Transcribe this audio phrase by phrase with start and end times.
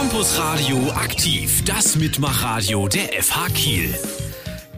[0.00, 3.94] Campus Radio aktiv, das Mitmachradio der FH Kiel.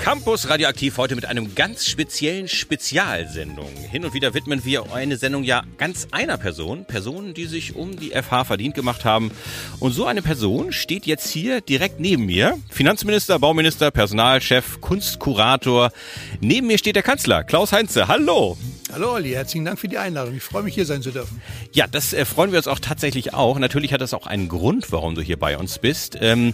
[0.00, 3.70] Campus Radioaktiv heute mit einem ganz speziellen Spezialsendung.
[3.88, 7.96] Hin und wieder widmen wir eine Sendung ja ganz einer Person, Personen, die sich um
[7.96, 9.30] die FH verdient gemacht haben.
[9.78, 12.58] Und so eine Person steht jetzt hier direkt neben mir.
[12.68, 15.92] Finanzminister, Bauminister, Personalchef, Kunstkurator.
[16.40, 18.08] Neben mir steht der Kanzler, Klaus Heinze.
[18.08, 18.58] Hallo.
[18.90, 20.36] Hallo Olli, herzlichen Dank für die Einladung.
[20.36, 21.40] Ich freue mich, hier sein zu dürfen.
[21.72, 23.58] Ja, das äh, freuen wir uns auch tatsächlich auch.
[23.58, 26.18] Natürlich hat das auch einen Grund, warum du hier bei uns bist.
[26.20, 26.52] Ähm,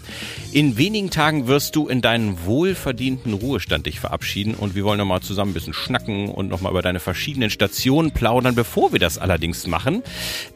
[0.52, 5.20] in wenigen Tagen wirst du in deinen wohlverdienten Ruhestand dich verabschieden und wir wollen nochmal
[5.20, 8.54] zusammen ein bisschen schnacken und nochmal über deine verschiedenen Stationen plaudern.
[8.54, 10.02] Bevor wir das allerdings machen,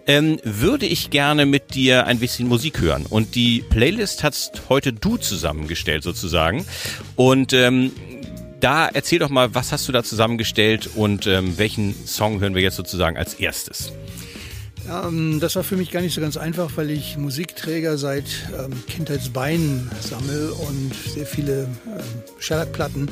[0.06, 3.06] ähm, würde ich gerne mit dir ein bisschen Musik hören.
[3.08, 6.64] Und die Playlist hast heute du zusammengestellt sozusagen.
[7.16, 7.92] Und ähm,
[8.62, 12.62] da erzähl doch mal, was hast du da zusammengestellt und ähm, welchen Song hören wir
[12.62, 13.92] jetzt sozusagen als erstes?
[14.90, 18.24] Ähm, das war für mich gar nicht so ganz einfach, weil ich Musikträger seit
[18.58, 22.02] ähm, Kindheitsbeinen sammle und sehr viele ähm,
[22.38, 23.10] Schellackplatten,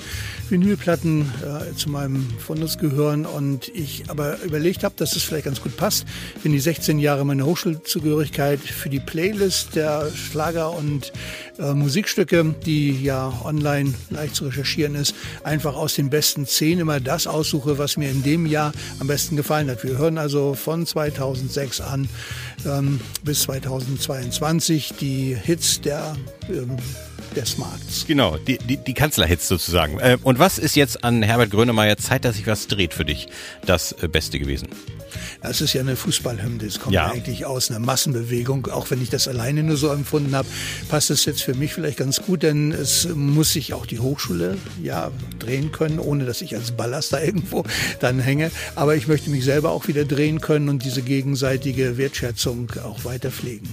[0.49, 5.63] Vinylplatten äh, zu meinem Fundus gehören und ich aber überlegt habe, dass es vielleicht ganz
[5.63, 6.07] gut passt,
[6.43, 11.13] wenn die 16 Jahre meiner Hochschulzugehörigkeit für die Playlist der Schlager und
[11.59, 16.99] äh, Musikstücke, die ja online leicht zu recherchieren ist, einfach aus den besten zehn immer
[16.99, 19.85] das aussuche, was mir in dem Jahr am besten gefallen hat.
[19.85, 22.09] Wir hören also von 2006 an
[22.67, 26.17] ähm, bis 2022 die Hits der
[26.49, 26.77] ähm,
[27.37, 28.05] des Markts.
[28.07, 29.99] Genau, die, die, die Kanzlerhits sozusagen.
[29.99, 33.29] Äh, und was ist jetzt an Herbert Grönemeyer Zeit, dass sich was dreht für dich
[33.67, 34.69] das äh, Beste gewesen?
[35.43, 36.65] Das ist ja eine Fußballhymne.
[36.65, 37.11] Es kommt ja.
[37.11, 38.67] eigentlich aus einer Massenbewegung.
[38.67, 40.49] Auch wenn ich das alleine nur so empfunden habe,
[40.89, 44.59] passt es jetzt für mich vielleicht ganz gut, denn es muss sich auch die Hochschule
[44.83, 47.65] ja drehen können, ohne dass ich als Ballast da irgendwo
[48.01, 48.51] dann hänge.
[48.75, 53.31] Aber ich möchte mich selber auch wieder drehen können und diese gegenseitige Wertschätzung auch weiter
[53.31, 53.69] pflegen.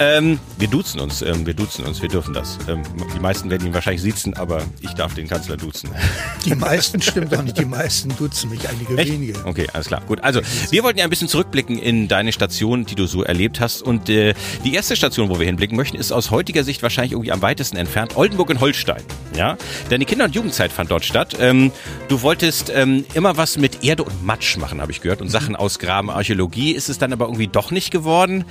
[0.00, 2.58] Ähm, wir duzen uns, ähm, wir duzen uns, wir dürfen das.
[2.68, 2.82] Ähm,
[3.14, 5.90] die meisten werden ihn wahrscheinlich sitzen, aber ich darf den Kanzler duzen.
[6.46, 9.12] Die meisten stimmt doch nicht, die meisten duzen mich, einige Echt?
[9.12, 9.44] wenige.
[9.44, 10.00] Okay, alles klar.
[10.06, 10.40] Gut, also
[10.70, 13.82] wir wollten ja ein bisschen zurückblicken in deine Station, die du so erlebt hast.
[13.82, 14.32] Und äh,
[14.64, 17.76] die erste Station, wo wir hinblicken möchten, ist aus heutiger Sicht wahrscheinlich irgendwie am weitesten
[17.76, 19.02] entfernt, Oldenburg in Holstein.
[19.36, 19.58] Ja,
[19.90, 21.36] deine Kinder- und Jugendzeit fand dort statt.
[21.38, 21.72] Ähm,
[22.08, 25.32] du wolltest ähm, immer was mit Erde und Matsch machen, habe ich gehört, und mhm.
[25.32, 26.72] Sachen ausgraben, Archäologie.
[26.72, 28.46] Ist es dann aber irgendwie doch nicht geworden.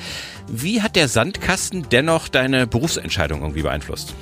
[0.52, 4.16] Wie hat der Sandkasten dennoch deine Berufsentscheidung irgendwie beeinflusst?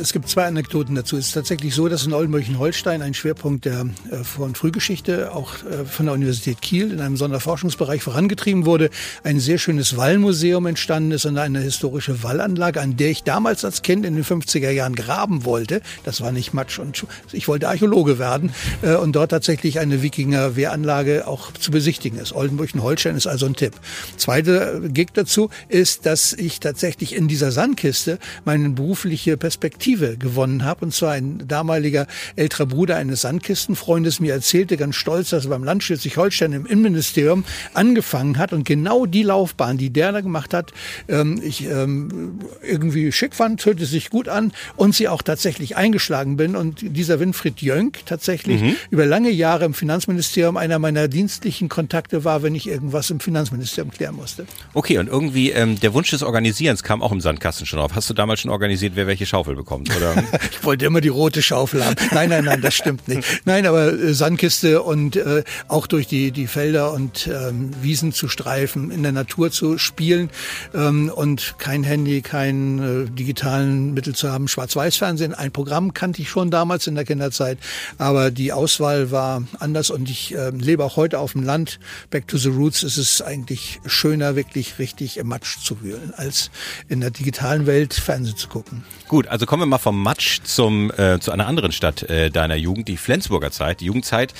[0.00, 1.16] Es gibt zwei Anekdoten dazu.
[1.16, 5.54] Es ist tatsächlich so, dass in Oldenburg-Holstein ein Schwerpunkt der äh, Vor- und Frühgeschichte auch
[5.64, 8.90] äh, von der Universität Kiel in einem Sonderforschungsbereich vorangetrieben wurde.
[9.22, 13.82] Ein sehr schönes Wallmuseum entstanden ist und eine historische Wallanlage, an der ich damals als
[13.82, 15.80] Kind in den 50er Jahren graben wollte.
[16.04, 18.52] Das war nicht Matsch und ich wollte Archäologe werden
[18.82, 22.32] äh, und dort tatsächlich eine Wikinger-Wehranlage auch zu besichtigen ist.
[22.32, 23.74] Oldenburg-Holstein ist also ein Tipp.
[24.16, 30.64] Zweite Gig dazu ist, dass ich tatsächlich in dieser Sandkiste meine berufliche Perspektive Perspektive gewonnen
[30.64, 30.86] habe.
[30.86, 32.06] Und zwar ein damaliger
[32.36, 37.44] älterer Bruder eines Sandkistenfreundes mir erzählte ganz stolz, dass er beim Land Schleswig-Holstein im Innenministerium
[37.74, 40.72] angefangen hat und genau die Laufbahn, die der da gemacht hat,
[41.08, 46.38] ähm, ich ähm, irgendwie schick fand, hörte sich gut an und sie auch tatsächlich eingeschlagen
[46.38, 46.56] bin.
[46.56, 48.76] Und dieser Winfried Jönk tatsächlich mhm.
[48.90, 53.92] über lange Jahre im Finanzministerium einer meiner dienstlichen Kontakte war, wenn ich irgendwas im Finanzministerium
[53.92, 54.46] klären musste.
[54.72, 57.94] Okay, und irgendwie ähm, der Wunsch des Organisierens kam auch im Sandkasten schon auf.
[57.94, 60.14] Hast du damals schon organisiert, wer welche Schaufel bekommt, oder?
[60.50, 61.96] ich wollte immer die rote Schaufel haben.
[62.12, 63.42] Nein, nein, nein, das stimmt nicht.
[63.44, 68.28] Nein, aber äh, Sandkiste und äh, auch durch die, die Felder und ähm, Wiesen zu
[68.28, 70.30] streifen, in der Natur zu spielen
[70.74, 74.48] ähm, und kein Handy, kein äh, digitalen Mittel zu haben.
[74.48, 77.58] Schwarz-Weiß-Fernsehen, ein Programm kannte ich schon damals in der Kinderzeit,
[77.98, 81.78] aber die Auswahl war anders und ich äh, lebe auch heute auf dem Land.
[82.10, 86.50] Back to the Roots ist es eigentlich schöner, wirklich richtig im Matsch zu wühlen, als
[86.88, 88.84] in der digitalen Welt Fernsehen zu gucken.
[89.08, 92.54] Gut, also kommen wir mal vom Matsch zum, äh, zu einer anderen Stadt äh, deiner
[92.54, 94.34] Jugend, die Flensburger Zeit, die Jugendzeit.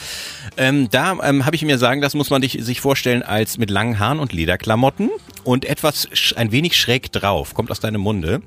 [0.59, 3.71] Ähm, da ähm, habe ich mir sagen, das muss man dich, sich vorstellen als mit
[3.71, 5.09] langen Haaren und Lederklamotten
[5.49, 8.43] und etwas ein wenig schräg drauf, kommt aus deinem Munde.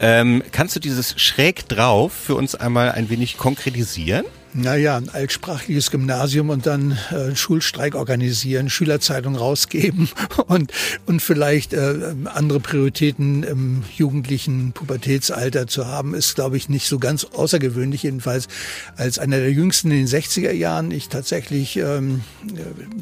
[0.00, 4.24] Ähm, kannst du dieses schräg drauf für uns einmal ein wenig konkretisieren?
[4.58, 10.08] Naja, ein altsprachliches Gymnasium und dann äh, Schulstreik organisieren, Schülerzeitung rausgeben
[10.46, 10.72] und,
[11.04, 16.98] und vielleicht äh, andere Prioritäten im jugendlichen Pubertätsalter zu haben, ist, glaube ich, nicht so
[16.98, 18.04] ganz außergewöhnlich.
[18.04, 18.48] Jedenfalls
[18.96, 22.22] als einer der jüngsten in den 60er Jahren ich tatsächlich ähm,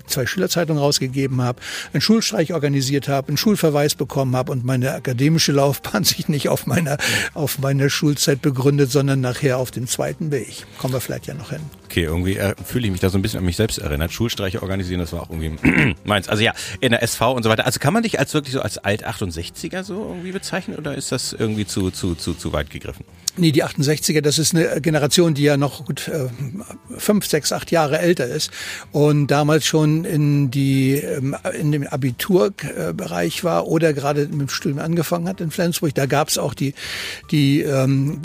[0.09, 1.61] zwei Schülerzeitungen rausgegeben habe,
[1.93, 6.67] einen Schulstreich organisiert habe, einen Schulverweis bekommen habe und meine akademische Laufbahn sich nicht auf
[6.67, 6.97] meiner,
[7.35, 10.67] auf meiner Schulzeit begründet, sondern nachher auf dem zweiten Weg.
[10.79, 11.84] Kommen wir vielleicht ja noch noch hin.
[11.95, 14.13] Okay, irgendwie äh, fühle ich mich da so ein bisschen an mich selbst erinnert.
[14.13, 16.29] Schulstreiche organisieren, das war auch irgendwie meins.
[16.29, 17.67] Also ja, in der SV und so weiter.
[17.67, 21.33] Also kann man dich als wirklich so als Alt-68er so irgendwie bezeichnen oder ist das
[21.33, 23.05] irgendwie zu, zu, zu, zu weit gegriffen?
[23.37, 26.29] Nee, die 68er, das ist eine Generation, die ja noch gut äh,
[26.99, 28.51] fünf, sechs, acht Jahre älter ist
[28.91, 34.81] und damals schon in die ähm, in dem Abiturbereich war oder gerade mit dem Studium
[34.81, 35.95] angefangen hat in Flensburg.
[35.95, 36.75] Da gab es auch die
[37.31, 38.21] die ähm,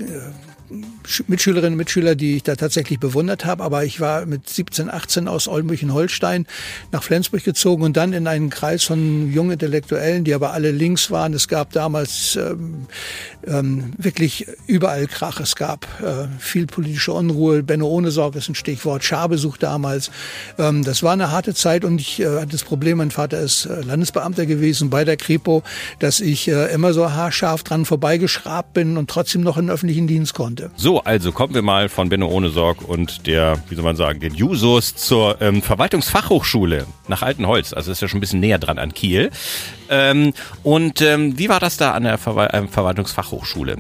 [1.28, 3.64] Mitschülerinnen und Mitschüler, die ich da tatsächlich bewundert habe.
[3.64, 6.46] Aber ich war mit 17, 18 aus Oldenburg-Holstein
[6.92, 11.10] nach Flensburg gezogen und dann in einen Kreis von jungen Intellektuellen, die aber alle links
[11.12, 11.34] waren.
[11.34, 12.88] Es gab damals ähm,
[13.48, 15.40] ähm, wirklich überall Krach.
[15.40, 17.64] Es gab äh, viel politische Unruhe.
[17.64, 19.04] Benno ohne Sorge ist ein Stichwort.
[19.04, 20.12] Scharbesuch damals.
[20.58, 23.66] Ähm, das war eine harte Zeit und ich äh, hatte das Problem, mein Vater ist
[23.66, 25.64] äh, Landesbeamter gewesen bei der Kripo,
[26.00, 30.08] dass ich äh, immer so haarscharf dran vorbeigeschrabt bin und trotzdem noch in den öffentlichen
[30.08, 30.72] Dienst konnte konnte.
[30.76, 34.20] So, also kommen wir mal von Benno ohne Sorg und der, wie soll man sagen,
[34.20, 37.74] den Jusos zur ähm, Verwaltungsfachhochschule nach Altenholz.
[37.74, 39.32] Also ist ja schon ein bisschen näher dran an Kiel.
[39.90, 40.34] Ähm,
[40.64, 43.78] und ähm, wie war das da an der Ver äh, Verwaltungsfachhochschule?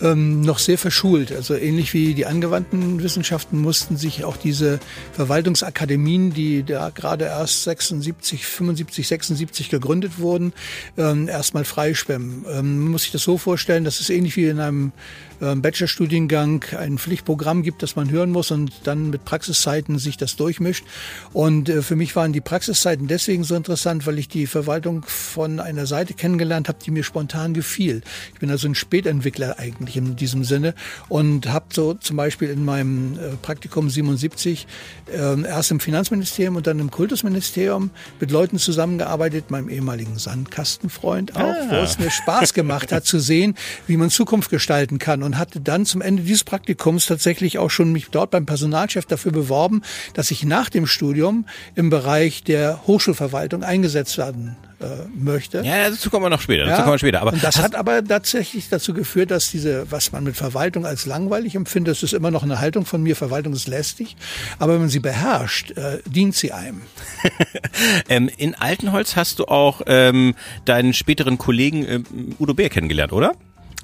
[0.00, 1.32] Ähm, noch sehr verschult.
[1.32, 4.80] Also ähnlich wie die angewandten Wissenschaften mussten sich auch diese
[5.12, 10.52] Verwaltungsakademien, die da gerade erst 76, 75, 76 gegründet wurden,
[10.96, 12.44] ähm, erstmal freischwemmen.
[12.50, 14.92] Ähm, man muss sich das so vorstellen, dass es ähnlich wie in einem
[15.40, 20.84] Bachelorstudiengang ein Pflichtprogramm gibt, das man hören muss und dann mit Praxiszeiten sich das durchmischt.
[21.32, 25.60] Und äh, für mich waren die Praxiszeiten deswegen so interessant, weil ich die Verwaltung von
[25.60, 28.02] einer Seite kennengelernt habe, die mir spontan gefiel.
[28.34, 30.74] Ich bin also ein Spätentwickler eigentlich in diesem Sinne
[31.08, 34.66] und habe so zum Beispiel in meinem äh, Praktikum 77
[35.12, 37.90] äh, erst im Finanzministerium und dann im Kultusministerium
[38.20, 41.66] mit Leuten zusammengearbeitet, meinem ehemaligen Sandkastenfreund auch, ah.
[41.70, 43.54] wo es mir Spaß gemacht hat zu sehen,
[43.86, 45.22] wie man Zukunft gestalten kann.
[45.22, 49.06] Und und hatte dann zum Ende dieses Praktikums tatsächlich auch schon mich dort beim Personalchef
[49.06, 49.82] dafür beworben,
[50.14, 51.46] dass ich nach dem Studium
[51.76, 55.62] im Bereich der Hochschulverwaltung eingesetzt werden äh, möchte.
[55.62, 56.64] Ja, dazu kommen wir noch später.
[56.64, 57.20] Dazu ja, kommen wir später.
[57.20, 61.06] Aber und das hat aber tatsächlich dazu geführt, dass diese, was man mit Verwaltung als
[61.06, 63.14] langweilig empfindet, das ist immer noch eine Haltung von mir.
[63.14, 64.16] Verwaltung ist lästig,
[64.58, 66.80] aber wenn man sie beherrscht, äh, dient sie einem.
[68.08, 70.34] ähm, in Altenholz hast du auch ähm,
[70.64, 72.00] deinen späteren Kollegen äh,
[72.40, 73.34] Udo Bär kennengelernt, oder?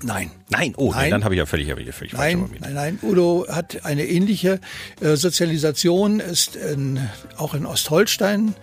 [0.03, 0.31] Nein.
[0.51, 1.11] Nein, oh, nein.
[1.11, 2.99] dann habe ich ja völlig, hab ich ja völlig nein, nein, nein.
[3.03, 4.61] Udo hat eine ähnliche
[5.01, 7.01] äh, Sozialisation, ist in,
[7.37, 8.55] auch in Ostholstein,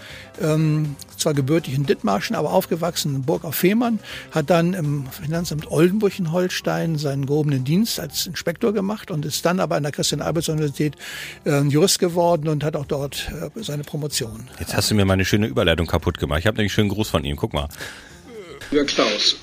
[0.42, 4.00] ähm, zwar gebürtig in Dithmarschen, aber aufgewachsen in Burg auf Fehmarn,
[4.32, 9.44] hat dann im Finanzamt Oldenburg in Holstein seinen gehobenen Dienst als Inspektor gemacht und ist
[9.46, 10.96] dann aber an der Christian-Albers-Universität
[11.46, 14.48] äh, Jurist geworden und hat auch dort äh, seine Promotion.
[14.60, 16.40] Jetzt hast du mir meine schöne Überleitung kaputt gemacht.
[16.40, 17.36] Ich habe nämlich einen schönen Gruß von ihm.
[17.36, 17.68] Guck mal.
[18.72, 19.36] Lieber Klaus,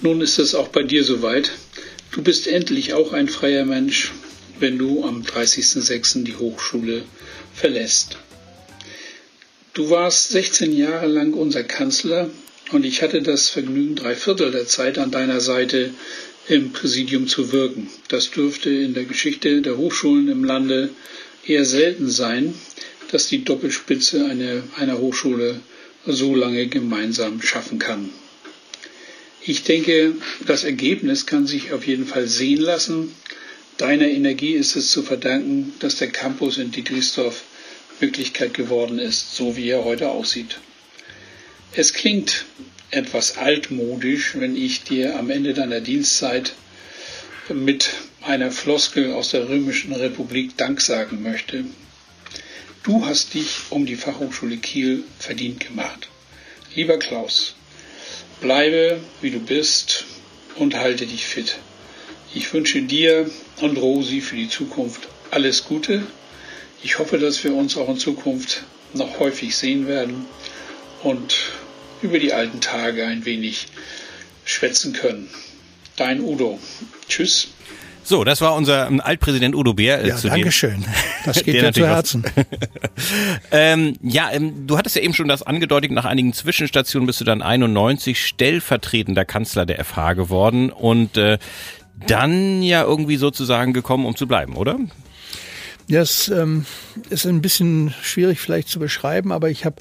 [0.00, 1.50] nun ist es auch bei dir soweit.
[2.12, 4.12] Du bist endlich auch ein freier Mensch,
[4.60, 6.24] wenn du am 30.06.
[6.24, 7.04] die Hochschule
[7.54, 8.18] verlässt.
[9.74, 12.30] Du warst 16 Jahre lang unser Kanzler
[12.72, 15.92] und ich hatte das Vergnügen, drei Viertel der Zeit an deiner Seite
[16.48, 17.88] im Präsidium zu wirken.
[18.08, 20.90] Das dürfte in der Geschichte der Hochschulen im Lande
[21.46, 22.54] eher selten sein,
[23.10, 25.60] dass die Doppelspitze eine, einer Hochschule
[26.06, 28.10] so lange gemeinsam schaffen kann.
[29.48, 30.14] Ich denke,
[30.46, 33.14] das Ergebnis kann sich auf jeden Fall sehen lassen.
[33.78, 37.44] Deiner Energie ist es zu verdanken, dass der Campus in Dietrichsdorf
[37.98, 40.58] Möglichkeit geworden ist, so wie er heute aussieht.
[41.72, 42.44] Es klingt
[42.90, 46.52] etwas altmodisch, wenn ich dir am Ende deiner Dienstzeit
[47.48, 47.88] mit
[48.20, 51.64] einer Floskel aus der Römischen Republik Dank sagen möchte.
[52.82, 56.10] Du hast dich um die Fachhochschule Kiel verdient gemacht.
[56.74, 57.54] Lieber Klaus,
[58.40, 60.04] Bleibe, wie du bist
[60.56, 61.58] und halte dich fit.
[62.34, 63.28] Ich wünsche dir
[63.60, 66.06] und Rosi für die Zukunft alles Gute.
[66.82, 68.62] Ich hoffe, dass wir uns auch in Zukunft
[68.94, 70.26] noch häufig sehen werden
[71.02, 71.34] und
[72.00, 73.66] über die alten Tage ein wenig
[74.44, 75.28] schwätzen können.
[75.96, 76.60] Dein Udo.
[77.08, 77.48] Tschüss.
[78.08, 80.02] So, das war unser ähm, Altpräsident Udo Bär.
[80.02, 80.82] Äh, ja, zu Dankeschön.
[81.26, 82.24] Das geht dir zu Herzen.
[83.52, 87.26] ähm, ja, ähm, du hattest ja eben schon das angedeutet, nach einigen Zwischenstationen bist du
[87.26, 91.36] dann 91 stellvertretender Kanzler der FH geworden und äh,
[92.06, 94.78] dann ja irgendwie sozusagen gekommen, um zu bleiben, oder?
[95.90, 96.66] Ja, es ähm,
[97.08, 99.76] ist ein bisschen schwierig vielleicht zu beschreiben, aber ich habe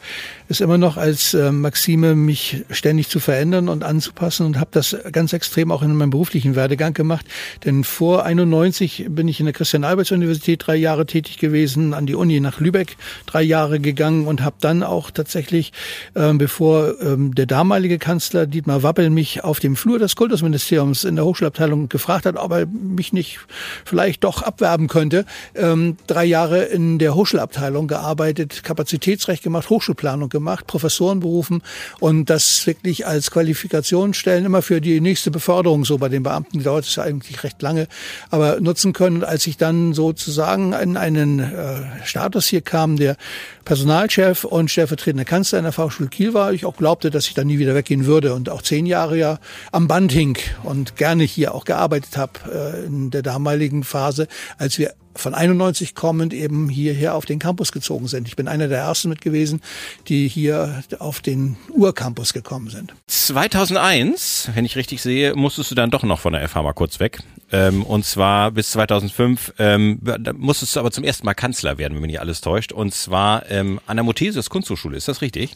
[0.48, 4.96] es immer noch als äh, Maxime, mich ständig zu verändern und anzupassen und habe das
[5.12, 7.26] ganz extrem auch in meinem beruflichen Werdegang gemacht.
[7.66, 12.40] Denn vor 91 bin ich in der Christian-Alberts-Universität drei Jahre tätig gewesen, an die Uni
[12.40, 12.96] nach Lübeck
[13.26, 15.74] drei Jahre gegangen und habe dann auch tatsächlich,
[16.14, 21.18] äh, bevor ähm, der damalige Kanzler Dietmar Wappel mich auf dem Flur des Kultusministeriums in
[21.18, 23.40] der Hochschulabteilung gefragt hat, ob er mich nicht
[23.84, 30.68] vielleicht doch abwerben könnte, ähm, drei Jahre in der Hochschulabteilung gearbeitet, Kapazitätsrecht gemacht, Hochschulplanung gemacht,
[30.68, 31.62] Professoren berufen
[32.00, 36.86] und das wirklich als Qualifikationsstellen immer für die nächste Beförderung so bei den Beamten dauert
[36.86, 37.88] es ja eigentlich recht lange,
[38.30, 39.24] aber nutzen können.
[39.24, 43.18] Als ich dann sozusagen in einen äh, Status hier kam, der
[43.68, 47.44] Personalchef und stellvertretender Kanzler in der Fachschule Kiel war, ich auch glaubte, dass ich da
[47.44, 49.40] nie wieder weggehen würde und auch zehn Jahre ja
[49.74, 54.80] am Band hing und gerne hier auch gearbeitet habe äh, in der damaligen Phase, als
[54.80, 58.28] wir von 91 kommend eben hierher auf den Campus gezogen sind.
[58.28, 59.62] Ich bin einer der ersten mit gewesen,
[60.08, 62.94] die hier auf den Urcampus gekommen sind.
[63.08, 67.00] 2001, wenn ich richtig sehe, musstest du dann doch noch von der FH mal kurz
[67.00, 67.20] weg.
[67.50, 70.02] Ähm, und zwar bis 2005 ähm,
[70.36, 72.72] musstest du aber zum ersten Mal Kanzler werden, wenn mich nicht alles täuscht.
[72.74, 74.98] Und zwar ähm, an der Mothesius Kunsthochschule.
[74.98, 75.56] Ist das richtig?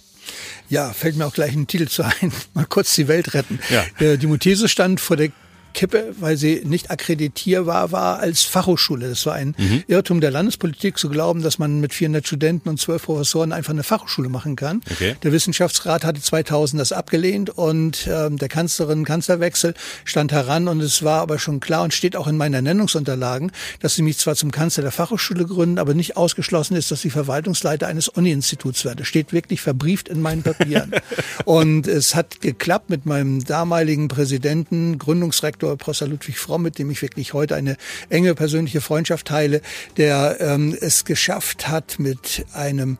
[0.69, 2.31] Ja, fällt mir auch gleich ein Titel zu ein.
[2.53, 3.59] Mal kurz die Welt retten.
[3.69, 3.85] Ja.
[4.05, 5.29] Äh, die Mothesius stand vor der
[5.73, 9.09] Kippe, weil sie nicht akkreditierbar war als Fachhochschule.
[9.09, 9.83] Das war ein mhm.
[9.87, 13.83] Irrtum der Landespolitik zu glauben, dass man mit 400 Studenten und 12 Professoren einfach eine
[13.83, 14.81] Fachhochschule machen kann.
[14.91, 15.15] Okay.
[15.23, 19.73] Der Wissenschaftsrat hatte 2000 das abgelehnt und äh, der Kanzlerin Kanzlerwechsel
[20.05, 23.95] stand heran und es war aber schon klar und steht auch in meinen Ernennungsunterlagen, dass
[23.95, 27.87] sie mich zwar zum Kanzler der Fachhochschule gründen, aber nicht ausgeschlossen ist, dass sie Verwaltungsleiter
[27.87, 29.05] eines Uni-Instituts werde.
[29.05, 30.91] Steht wirklich verbrieft in meinen Papieren.
[31.45, 36.89] und es hat geklappt mit meinem damaligen Präsidenten, Gründungsrektor Direktor Professor Ludwig Fromm, mit dem
[36.89, 37.77] ich wirklich heute eine
[38.09, 39.61] enge persönliche Freundschaft teile,
[39.97, 42.97] der ähm, es geschafft hat, mit einem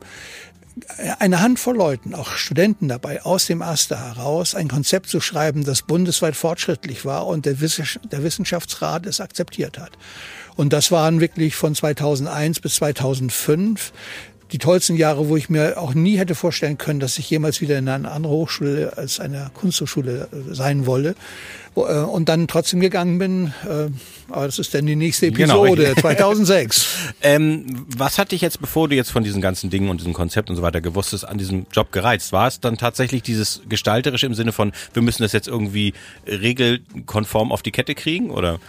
[1.18, 5.82] eine Handvoll Leuten, auch Studenten dabei, aus dem Aster heraus ein Konzept zu schreiben, das
[5.82, 9.92] bundesweit fortschrittlich war und der, Wissenschaftsrat es akzeptiert hat.
[10.56, 13.92] Und das waren wirklich von 2001 bis 2005
[14.52, 17.78] die tollsten Jahre, wo ich mir auch nie hätte vorstellen können, dass ich jemals wieder
[17.78, 21.14] in einer anderen Hochschule als einer Kunsthochschule äh, sein wolle.
[21.74, 23.52] Äh, und dann trotzdem gegangen bin.
[23.64, 23.88] Äh,
[24.30, 26.00] aber das ist dann die nächste genau, Episode, genau.
[26.00, 26.86] 2006.
[27.22, 30.50] ähm, was hat dich jetzt, bevor du jetzt von diesen ganzen Dingen und diesem Konzept
[30.50, 32.32] und so weiter gewusst hast, an diesem Job gereizt?
[32.32, 35.94] War es dann tatsächlich dieses Gestalterische im Sinne von, wir müssen das jetzt irgendwie
[36.26, 38.60] regelkonform auf die Kette kriegen, oder?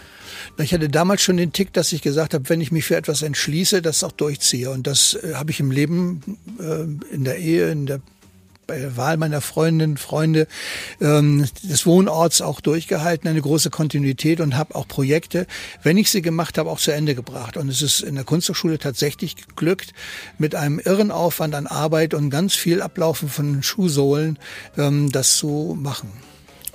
[0.58, 3.22] Ich hatte damals schon den Tick, dass ich gesagt habe, wenn ich mich für etwas
[3.22, 4.70] entschließe, das auch durchziehe.
[4.70, 8.00] Und das äh, habe ich im Leben, äh, in der Ehe, in der
[8.66, 10.46] bei der Wahl meiner Freundinnen, Freunde
[11.00, 15.46] ähm, des Wohnorts auch durchgehalten, eine große Kontinuität und habe auch Projekte,
[15.82, 17.56] wenn ich sie gemacht habe, auch zu Ende gebracht.
[17.56, 19.92] Und es ist in der Kunsthochschule tatsächlich geglückt,
[20.38, 24.38] mit einem irren Aufwand an Arbeit und ganz viel Ablaufen von Schuhsohlen
[24.76, 26.10] ähm, das zu machen.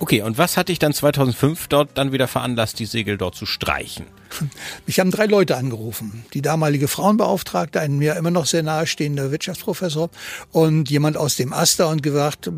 [0.00, 3.44] Okay, und was hat dich dann 2005 dort dann wieder veranlasst, die Segel dort zu
[3.44, 4.06] streichen?
[4.86, 6.24] Mich haben drei Leute angerufen.
[6.34, 10.10] Die damalige Frauenbeauftragte, ein mir immer noch sehr nahestehender Wirtschaftsprofessor
[10.52, 12.50] und jemand aus dem Aster und gesagt,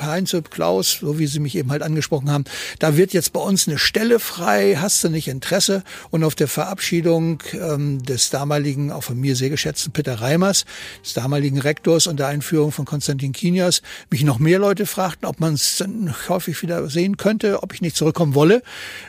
[0.00, 2.44] Heinz, Klaus, so wie Sie mich eben halt angesprochen haben,
[2.78, 5.82] da wird jetzt bei uns eine Stelle frei, hast du nicht Interesse?
[6.10, 10.64] Und auf der Verabschiedung ähm, des damaligen, auch von mir sehr geschätzten Peter Reimers,
[11.04, 15.40] des damaligen Rektors und der Einführung von Konstantin Kinias, mich noch mehr Leute fragten, ob
[15.40, 15.82] man es
[16.28, 18.62] häufig wieder sehen könnte, ob ich nicht zurückkommen wolle.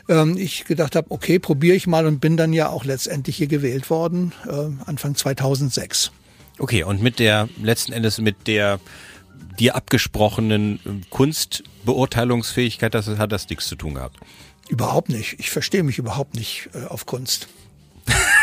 [0.10, 3.38] Ähm, ich gedacht habe, okay, probiere ich mal mal und bin dann ja auch letztendlich
[3.38, 6.12] hier gewählt worden, äh, Anfang 2006.
[6.58, 8.80] Okay, und mit der, letzten Endes mit der
[9.60, 14.18] dir abgesprochenen äh, Kunstbeurteilungsfähigkeit, das hat das nichts zu tun gehabt?
[14.70, 15.40] Überhaupt nicht.
[15.40, 17.48] Ich verstehe mich überhaupt nicht äh, auf Kunst.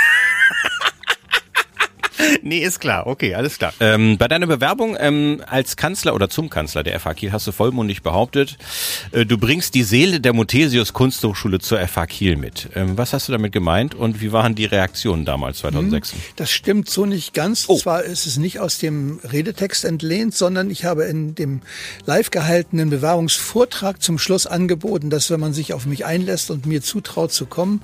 [2.43, 3.07] nee, ist klar.
[3.07, 3.73] Okay, alles klar.
[3.81, 7.53] Ähm, bei deiner Bewerbung ähm, als Kanzler oder zum Kanzler der FH Kiel hast du
[7.53, 8.59] vollmundig behauptet,
[9.13, 12.69] äh, du bringst die Seele der Mothesius Kunsthochschule zur FH Kiel mit.
[12.75, 16.13] Ähm, was hast du damit gemeint und wie waren die Reaktionen damals 2006?
[16.13, 17.65] Hm, das stimmt so nicht ganz.
[17.69, 17.77] Oh.
[17.77, 21.61] Zwar ist es nicht aus dem Redetext entlehnt, sondern ich habe in dem
[22.07, 26.83] live gehaltenen Bewerbungsvortrag zum Schluss angeboten, dass wenn man sich auf mich einlässt und mir
[26.83, 27.81] zutraut zu kommen,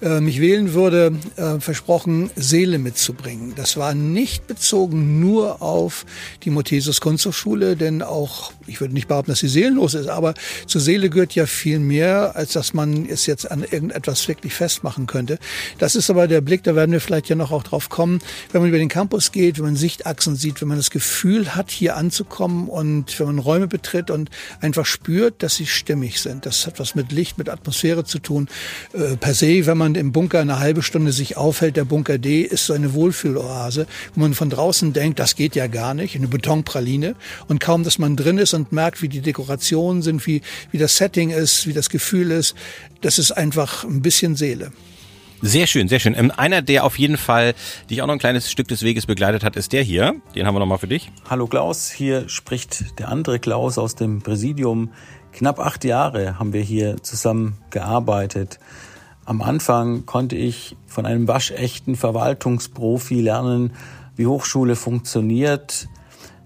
[0.00, 3.54] äh, mich wählen würde, äh, versprochen, Seele mitzubringen.
[3.56, 6.06] Das war zwar nicht bezogen nur auf
[6.44, 10.34] die Mothesis Kunsthochschule, denn auch, ich würde nicht behaupten, dass sie seelenlos ist, aber
[10.68, 15.08] zur Seele gehört ja viel mehr, als dass man es jetzt an irgendetwas wirklich festmachen
[15.08, 15.40] könnte.
[15.78, 18.20] Das ist aber der Blick, da werden wir vielleicht ja noch auch drauf kommen,
[18.52, 21.72] wenn man über den Campus geht, wenn man Sichtachsen sieht, wenn man das Gefühl hat,
[21.72, 26.46] hier anzukommen und wenn man Räume betritt und einfach spürt, dass sie stimmig sind.
[26.46, 28.48] Das hat was mit Licht, mit Atmosphäre zu tun.
[28.92, 32.42] Äh, per se, wenn man im Bunker eine halbe Stunde sich aufhält, der Bunker D
[32.42, 33.71] ist so eine Wohlfühloase,
[34.14, 37.14] wo man von draußen denkt, das geht ja gar nicht, eine Betonpraline.
[37.48, 40.96] Und kaum, dass man drin ist und merkt, wie die Dekorationen sind, wie, wie das
[40.96, 42.54] Setting ist, wie das Gefühl ist,
[43.00, 44.72] das ist einfach ein bisschen Seele.
[45.44, 46.14] Sehr schön, sehr schön.
[46.16, 47.54] Ähm, einer, der auf jeden Fall
[47.90, 50.14] dich auch noch ein kleines Stück des Weges begleitet hat, ist der hier.
[50.36, 51.10] Den haben wir nochmal für dich.
[51.28, 54.92] Hallo Klaus, hier spricht der andere Klaus aus dem Präsidium.
[55.32, 58.60] Knapp acht Jahre haben wir hier zusammen gearbeitet.
[59.24, 63.72] Am Anfang konnte ich von einem waschechten Verwaltungsprofi lernen,
[64.16, 65.88] wie Hochschule funktioniert.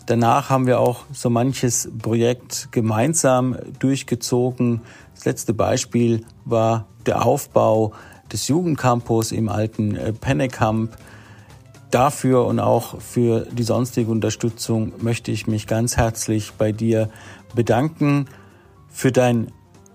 [0.05, 4.83] Danach haben wir auch so manches Projekt gemeinsam durchgezogen.
[5.15, 7.93] Das letzte Beispiel war der Aufbau
[8.31, 10.97] des Jugendcampus im alten äh, Pennekamp.
[11.91, 17.09] Dafür und auch für die sonstige Unterstützung möchte ich mich ganz herzlich bei dir
[17.55, 18.27] bedanken.
[18.89, 19.51] Für deinen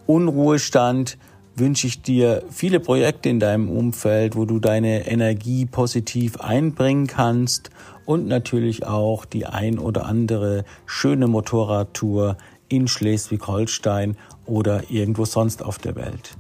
[0.08, 1.18] Unruhestand
[1.56, 7.70] wünsche ich dir viele Projekte in deinem Umfeld, wo du deine Energie positiv einbringen kannst
[8.06, 12.38] und natürlich auch die ein oder andere schöne Motorradtour
[12.70, 16.36] in Schleswig-Holstein oder irgendwo sonst auf der Welt.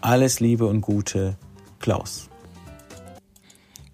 [0.00, 1.36] Alles Liebe und Gute,
[1.80, 2.31] Klaus.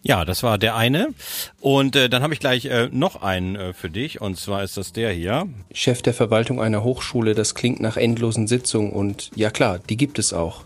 [0.02, 1.12] Ja, das war der eine.
[1.61, 4.21] Und äh, dann habe ich gleich äh, noch einen äh, für dich.
[4.21, 5.49] Und zwar ist das der hier.
[5.73, 8.93] Chef der Verwaltung einer Hochschule, das klingt nach endlosen Sitzungen.
[8.93, 10.64] Und ja klar, die gibt es auch.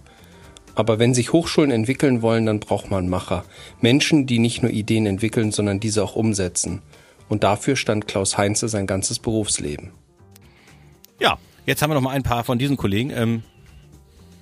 [0.75, 3.45] Aber wenn sich Hochschulen entwickeln wollen, dann braucht man Macher.
[3.81, 6.83] Menschen, die nicht nur Ideen entwickeln, sondern diese auch umsetzen.
[7.29, 9.93] Und dafür stand Klaus Heinze sein ganzes Berufsleben.
[11.21, 13.11] Ja, jetzt haben wir noch mal ein paar von diesen Kollegen.
[13.11, 13.43] Ähm,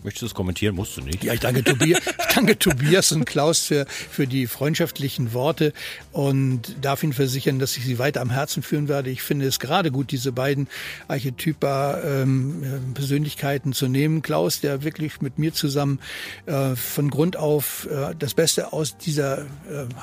[0.02, 0.74] Möchtest du es kommentieren?
[0.76, 1.22] Musst du nicht.
[1.22, 5.74] Ja, ich danke, Tobias, ich danke Tobias und Klaus für, für die freundschaftlichen Worte
[6.10, 9.10] und darf Ihnen versichern, dass ich sie weiter am Herzen führen werde.
[9.10, 10.68] Ich finde es gerade gut, diese beiden
[11.08, 14.22] Archetyper ähm, Persönlichkeiten zu nehmen.
[14.22, 15.98] Klaus, der wirklich mit mir zusammen
[16.46, 19.44] äh, von Grund auf äh, das Beste aus dieser äh,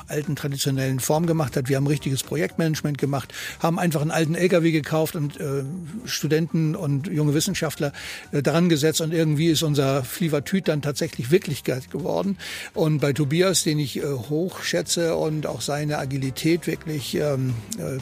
[0.06, 1.68] alten traditionellen Form gemacht hat.
[1.68, 5.64] Wir haben richtiges Projektmanagement gemacht, haben einfach einen alten LKW gekauft und äh,
[6.04, 7.92] Studenten und junge Wissenschaftler
[8.30, 12.36] äh, daran gesetzt und irgendwie ist unser dieser Flivertüt dann tatsächlich Wirklichkeit geworden.
[12.74, 17.98] Und bei Tobias, den ich äh, hoch schätze und auch seine Agilität wirklich ähm, äh,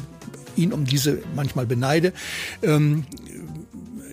[0.61, 2.13] ihn um diese manchmal beneide,
[2.63, 3.05] ähm,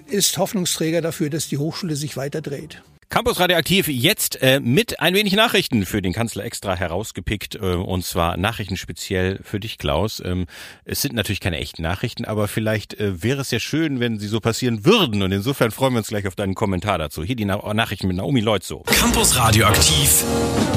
[0.08, 2.84] ist Hoffnungsträger dafür, dass die Hochschule sich weiter dreht.
[3.14, 8.04] Campus Radioaktiv jetzt äh, mit ein wenig Nachrichten für den Kanzler extra herausgepickt äh, und
[8.04, 10.20] zwar Nachrichten speziell für dich, Klaus.
[10.26, 10.48] Ähm,
[10.84, 14.28] es sind natürlich keine echten Nachrichten, aber vielleicht äh, wäre es ja schön, wenn sie
[14.28, 17.24] so passieren würden und insofern freuen wir uns gleich auf deinen Kommentar dazu.
[17.24, 18.84] Hier die Na Nachrichten mit Naomi Leutzow.
[18.88, 20.24] Campus Radioaktiv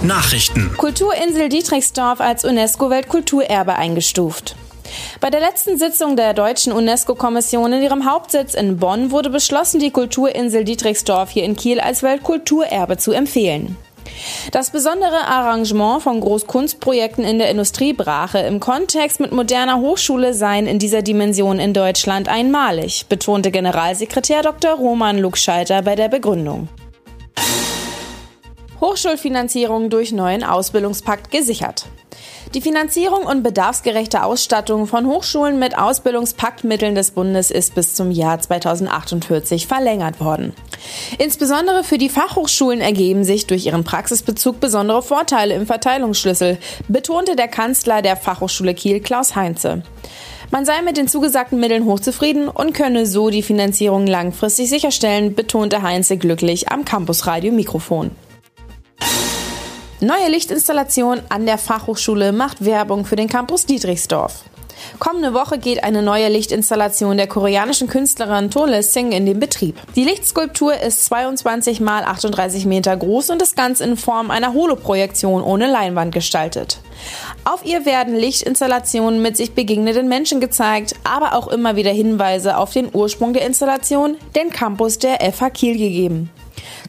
[0.02, 0.76] Nachrichten.
[0.76, 4.56] Kulturinsel Dietrichsdorf als UNESCO-Weltkulturerbe eingestuft.
[5.20, 9.90] Bei der letzten Sitzung der deutschen UNESCO-Kommission in ihrem Hauptsitz in Bonn wurde beschlossen, die
[9.90, 13.76] Kulturinsel Dietrichsdorf hier in Kiel als Weltkulturerbe zu empfehlen.
[14.52, 20.78] Das besondere Arrangement von Großkunstprojekten in der Industriebrache im Kontext mit moderner Hochschule seien in
[20.78, 24.72] dieser Dimension in Deutschland einmalig, betonte Generalsekretär Dr.
[24.72, 26.68] Roman Luxscheiter bei der Begründung.
[28.80, 31.86] Hochschulfinanzierung durch neuen Ausbildungspakt gesichert.
[32.54, 38.40] Die Finanzierung und bedarfsgerechte Ausstattung von Hochschulen mit Ausbildungspaktmitteln des Bundes ist bis zum Jahr
[38.40, 40.54] 2048 verlängert worden.
[41.18, 47.48] Insbesondere für die Fachhochschulen ergeben sich durch ihren Praxisbezug besondere Vorteile im Verteilungsschlüssel, betonte der
[47.48, 49.82] Kanzler der Fachhochschule Kiel Klaus Heinze.
[50.52, 55.82] Man sei mit den zugesagten Mitteln hochzufrieden und könne so die Finanzierung langfristig sicherstellen, betonte
[55.82, 58.12] Heinze glücklich am Campusradio Mikrofon.
[60.00, 64.44] Neue Lichtinstallation an der Fachhochschule macht Werbung für den Campus Dietrichsdorf.
[64.98, 69.78] Kommende Woche geht eine neue Lichtinstallation der koreanischen Künstlerin Tole Singh in den Betrieb.
[69.96, 75.42] Die Lichtskulptur ist 22 x 38 Meter groß und ist ganz in Form einer Holoprojektion
[75.42, 76.78] ohne Leinwand gestaltet.
[77.44, 82.70] Auf ihr werden Lichtinstallationen mit sich begegnenden Menschen gezeigt, aber auch immer wieder Hinweise auf
[82.70, 86.30] den Ursprung der Installation, den Campus der FH Kiel gegeben.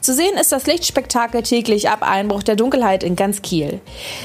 [0.00, 3.80] Zu sehen ist das Lichtspektakel täglich ab Einbruch der Dunkelheit in ganz Kiel.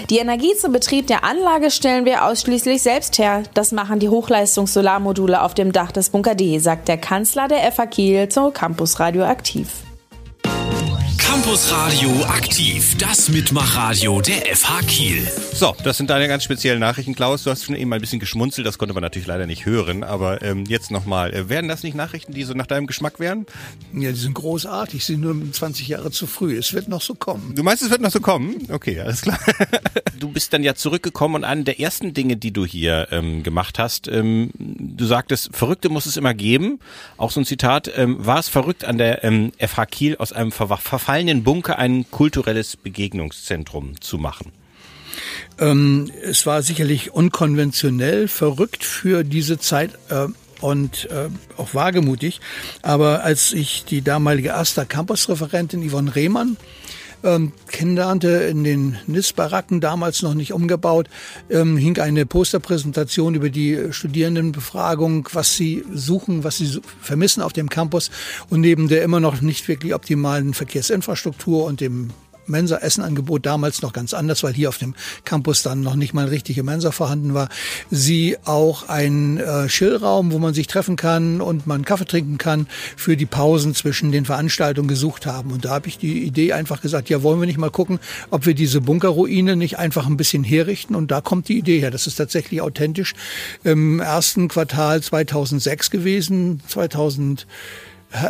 [0.09, 3.43] Die Energie zum Betrieb der Anlage stellen wir ausschließlich selbst her.
[3.53, 7.86] Das machen die Hochleistungs-Solarmodule auf dem Dach des Bunker D, sagt der Kanzler der FH
[7.88, 9.67] Kiel zum Campus Radioaktiv.
[9.67, 9.92] Campus
[11.36, 15.28] Radio aktiv, das Mitmachradio der FH Kiel.
[15.54, 17.43] So, das sind deine ganz speziellen Nachrichten, Klaus.
[17.43, 20.04] Du hast schon eben ein bisschen geschmunzelt, das konnte man natürlich leider nicht hören.
[20.04, 23.48] Aber ähm, jetzt nochmal, äh, werden das nicht Nachrichten, die so nach deinem Geschmack wären?
[23.93, 26.56] Ja, die sind großartig, sie sind nur 20 Jahre zu früh.
[26.56, 27.54] Es wird noch so kommen.
[27.56, 28.67] Du meinst, es wird noch so kommen?
[28.72, 29.39] Okay, alles klar.
[30.19, 33.80] du bist dann ja zurückgekommen und eine der ersten Dinge, die du hier ähm, gemacht
[33.80, 36.80] hast, ähm, du sagtest, Verrückte muss es immer geben.
[37.17, 40.52] Auch so ein Zitat, ähm, war es verrückt an der ähm, FH Kiel aus einem
[40.52, 40.69] ver
[41.23, 44.51] verfallenen Bunker ein kulturelles Begegnungszentrum zu machen?
[45.59, 49.91] Ähm, es war sicherlich unkonventionell, verrückt für diese Zeit.
[50.09, 50.27] Äh,
[50.59, 52.39] und äh, auch wagemutig.
[52.83, 56.55] Aber als ich die damalige Asta Campus-Referentin Yvonne Rehmann
[57.23, 61.09] ähm, kennenlernte, in den NIS-Baracken, damals noch nicht umgebaut,
[61.49, 67.69] ähm, hing eine Posterpräsentation über die Studierendenbefragung, was sie suchen, was sie vermissen auf dem
[67.69, 68.12] Campus
[68.49, 72.09] und neben der immer noch nicht wirklich optimalen Verkehrsinfrastruktur und dem
[72.47, 76.63] Mensa-Essenangebot damals noch ganz anders, weil hier auf dem Campus dann noch nicht mal richtige
[76.63, 77.49] Mensa vorhanden war.
[77.89, 82.67] Sie auch ein äh, Chillraum, wo man sich treffen kann und man Kaffee trinken kann,
[82.95, 85.51] für die Pausen zwischen den Veranstaltungen gesucht haben.
[85.51, 88.45] Und da habe ich die Idee einfach gesagt, ja, wollen wir nicht mal gucken, ob
[88.45, 90.95] wir diese Bunkerruine nicht einfach ein bisschen herrichten?
[90.95, 91.91] Und da kommt die Idee her.
[91.91, 93.13] Das ist tatsächlich authentisch
[93.63, 97.47] im ersten Quartal 2006 gewesen, 2000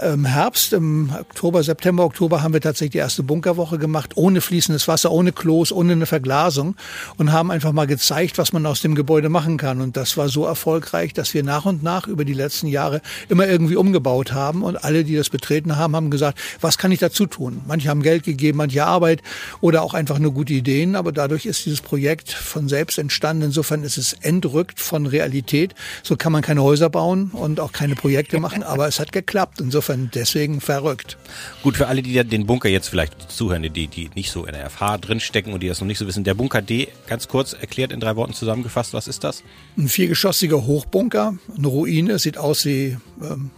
[0.02, 4.88] im Herbst, im Oktober, September, Oktober haben wir tatsächlich die erste Bunkerwoche gemacht, ohne fließendes
[4.88, 6.76] Wasser, ohne Klos, ohne eine Verglasung
[7.18, 9.82] und haben einfach mal gezeigt, was man aus dem Gebäude machen kann.
[9.82, 13.46] Und das war so erfolgreich, dass wir nach und nach über die letzten Jahre immer
[13.46, 17.26] irgendwie umgebaut haben und alle, die das betreten haben, haben gesagt, was kann ich dazu
[17.26, 17.62] tun?
[17.68, 19.22] Manche haben Geld gegeben, manche Arbeit
[19.60, 23.44] oder auch einfach nur gute Ideen, aber dadurch ist dieses Projekt von selbst entstanden.
[23.44, 25.76] Insofern ist es entrückt von Realität.
[26.04, 29.60] So kann man keine Häuser bauen und auch keine Projekte machen, aber es hat geklappt.
[29.60, 31.18] Und Insofern deswegen verrückt.
[31.64, 34.70] Gut, für alle, die den Bunker jetzt vielleicht zuhören, die, die nicht so in der
[34.70, 36.24] FH drinstecken und die das noch nicht so wissen.
[36.24, 39.42] Der Bunker D, ganz kurz erklärt in drei Worten zusammengefasst, was ist das?
[39.76, 43.50] Ein viergeschossiger Hochbunker, eine Ruine, sieht aus wie, ähm,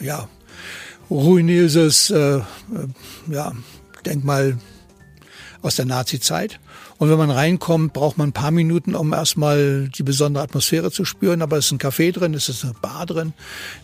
[0.00, 0.30] ja,
[1.10, 2.42] ruinöses, äh, äh
[3.30, 3.52] ja,
[4.06, 4.56] Denkmal
[5.60, 6.60] aus der Nazi-Zeit.
[6.98, 11.04] Und wenn man reinkommt, braucht man ein paar Minuten, um erstmal die besondere Atmosphäre zu
[11.04, 11.42] spüren.
[11.42, 13.32] Aber es ist ein Café drin, es ist eine Bar drin.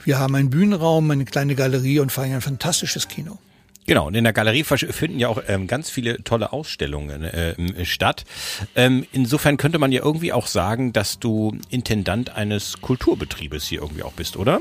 [0.05, 3.39] Wir haben einen Bühnenraum, eine kleine Galerie und vor allem ein fantastisches Kino.
[3.87, 8.25] Genau, und in der Galerie finden ja auch ähm, ganz viele tolle Ausstellungen äh, statt.
[8.75, 14.03] Ähm, insofern könnte man ja irgendwie auch sagen, dass du Intendant eines Kulturbetriebes hier irgendwie
[14.03, 14.61] auch bist, oder?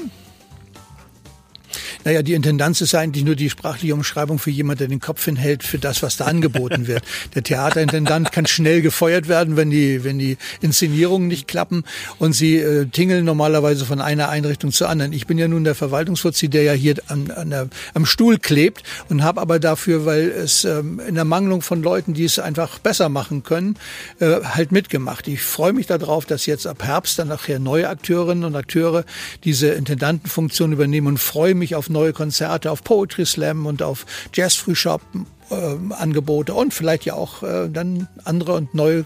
[2.03, 5.63] Naja, die Intendanz ist eigentlich nur die sprachliche Umschreibung für jemand, der den Kopf hinhält
[5.63, 7.03] für das, was da angeboten wird.
[7.35, 11.83] Der Theaterintendant kann schnell gefeuert werden, wenn die, wenn die Inszenierungen nicht klappen
[12.19, 15.13] und sie äh, tingeln normalerweise von einer Einrichtung zur anderen.
[15.13, 18.83] Ich bin ja nun der Verwaltungsfuzzi, der ja hier an, an der, am Stuhl klebt
[19.09, 22.79] und habe aber dafür, weil es ähm, in der Mangelung von Leuten, die es einfach
[22.79, 23.77] besser machen können,
[24.19, 25.27] äh, halt mitgemacht.
[25.27, 29.05] Ich freue mich darauf, dass jetzt ab Herbst dann nachher neue Akteurinnen und Akteure
[29.43, 34.55] diese Intendantenfunktion übernehmen und freue mich auf neue Konzerte, auf Poetry Slam und auf Jazz
[34.55, 35.01] Frühshop
[35.49, 39.05] äh, Angebote und vielleicht ja auch äh, dann andere und neue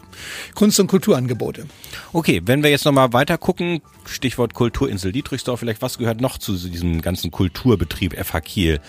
[0.55, 1.65] Kunst- und Kulturangebote.
[2.13, 6.53] Okay, wenn wir jetzt nochmal weiter gucken, Stichwort Kulturinsel Dietrichsdorf, vielleicht was gehört noch zu
[6.53, 8.79] diesem ganzen Kulturbetrieb FH Kiel,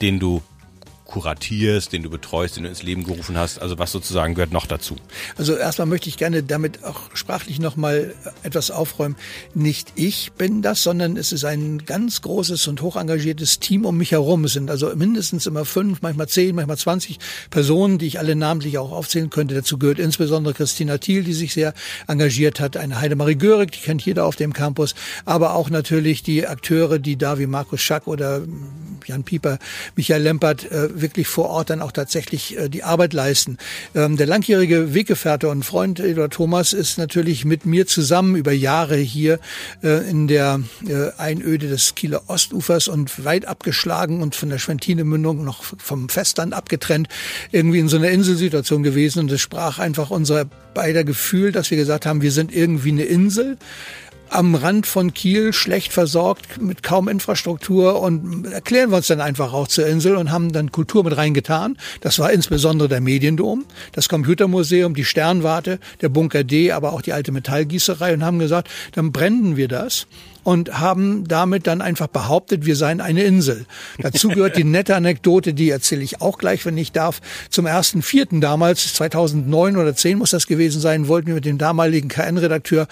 [0.00, 0.42] den du
[1.14, 3.62] kuratierst, den du betreust, den du ins Leben gerufen hast?
[3.62, 4.96] Also was sozusagen gehört noch dazu?
[5.36, 9.14] Also erstmal möchte ich gerne damit auch sprachlich nochmal etwas aufräumen.
[9.54, 13.96] Nicht ich bin das, sondern es ist ein ganz großes und hoch engagiertes Team um
[13.96, 14.44] mich herum.
[14.44, 18.78] Es sind also mindestens immer fünf, manchmal zehn, manchmal zwanzig Personen, die ich alle namentlich
[18.78, 19.54] auch aufzählen könnte.
[19.54, 21.74] Dazu gehört insbesondere Christina Thiel, die sich sehr
[22.08, 26.44] engagiert hat, eine Heidemarie Görig, die kennt jeder auf dem Campus, aber auch natürlich die
[26.44, 28.42] Akteure, die da wie Markus Schack oder
[29.06, 29.58] Jan Pieper,
[29.94, 33.58] Michael Lempert äh, wirklich vor Ort dann auch tatsächlich äh, die Arbeit leisten.
[33.94, 38.96] Ähm, der langjährige Weggefährte und Freund Eduard Thomas ist natürlich mit mir zusammen über Jahre
[38.96, 39.38] hier
[39.82, 45.44] äh, in der äh, Einöde des Kieler Ostufers und weit abgeschlagen und von der Schwentine-Mündung
[45.44, 47.08] noch vom Festland abgetrennt,
[47.52, 49.20] irgendwie in so einer Inselsituation gewesen.
[49.20, 53.04] Und es sprach einfach unser beider Gefühl, dass wir gesagt haben, wir sind irgendwie eine
[53.04, 53.58] Insel
[54.30, 58.00] am Rand von Kiel, schlecht versorgt, mit kaum Infrastruktur.
[58.00, 61.76] Und erklären wir uns dann einfach auch zur Insel und haben dann Kultur mit reingetan.
[62.00, 67.12] Das war insbesondere der Mediendom, das Computermuseum, die Sternwarte, der Bunker D, aber auch die
[67.12, 68.14] alte Metallgießerei.
[68.14, 70.06] Und haben gesagt, dann brennen wir das
[70.44, 73.66] und haben damit dann einfach behauptet, wir seien eine Insel.
[73.98, 77.20] Dazu gehört die nette Anekdote, die erzähle ich auch gleich, wenn ich darf.
[77.50, 81.58] Zum ersten Vierten damals, 2009 oder 10 muss das gewesen sein, wollten wir mit dem
[81.58, 82.86] damaligen KN-Redakteur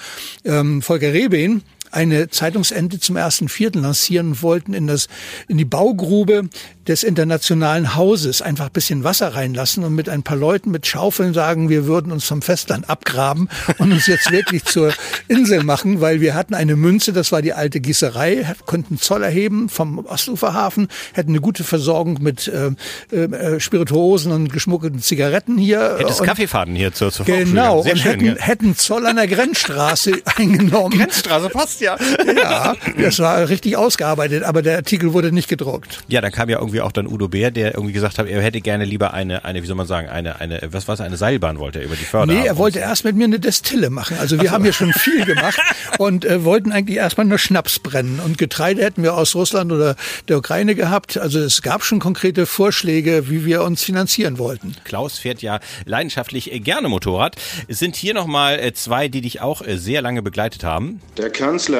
[0.45, 5.09] ähm, Volker Rehbein eine Zeitungsende zum ersten Vierten lancieren wollten in das
[5.49, 6.49] in die Baugrube
[6.87, 11.33] des internationalen Hauses einfach ein bisschen Wasser reinlassen und mit ein paar Leuten mit Schaufeln
[11.33, 14.93] sagen, wir würden uns vom Festland abgraben und uns jetzt wirklich zur
[15.29, 19.69] Insel machen, weil wir hatten eine Münze, das war die alte Gießerei, konnten Zoll erheben
[19.69, 22.73] vom Ostuferhafen, hätten eine gute Versorgung mit äh,
[23.17, 25.97] äh, Spirituosen und geschmuggelten Zigaretten hier.
[25.99, 28.35] Hättest und, Kaffeefaden hier zur, zur Genau, Sehr und schön, hätten, ja.
[28.39, 30.99] hätten Zoll an der Grenzstraße eingenommen.
[30.99, 31.97] Grenzstraße passt ja.
[32.35, 35.99] Ja, das war richtig ausgearbeitet, aber der Artikel wurde nicht gedruckt.
[36.09, 38.61] Ja, dann kam ja irgendwie auch dann Udo Bär, der irgendwie gesagt hat, er hätte
[38.61, 41.59] gerne lieber eine, eine, wie soll man sagen, eine, eine, was war es, eine Seilbahn
[41.59, 42.33] wollte er über die Förder.
[42.33, 44.17] Nee, er wollte erst mit mir eine Destille machen.
[44.21, 45.61] Also wir haben ja schon viel gemacht
[45.99, 48.21] und äh, wollten eigentlich erstmal nur Schnaps brennen.
[48.25, 49.97] Und Getreide hätten wir aus Russland oder
[50.29, 51.19] der Ukraine gehabt.
[51.19, 54.77] Also es gab schon konkrete Vorschläge, wie wir uns finanzieren wollten.
[54.85, 57.37] Klaus fährt ja leidenschaftlich äh, gerne Motorrad.
[57.69, 61.01] Es sind hier nochmal äh, zwei, die dich auch äh, sehr lange begleitet haben.
[61.17, 61.72] Der Kanzler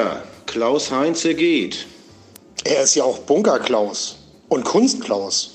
[0.45, 1.85] Klaus Heinze geht.
[2.63, 4.17] Er ist ja auch Bunker-Klaus
[4.49, 5.51] und Kunst-Klaus.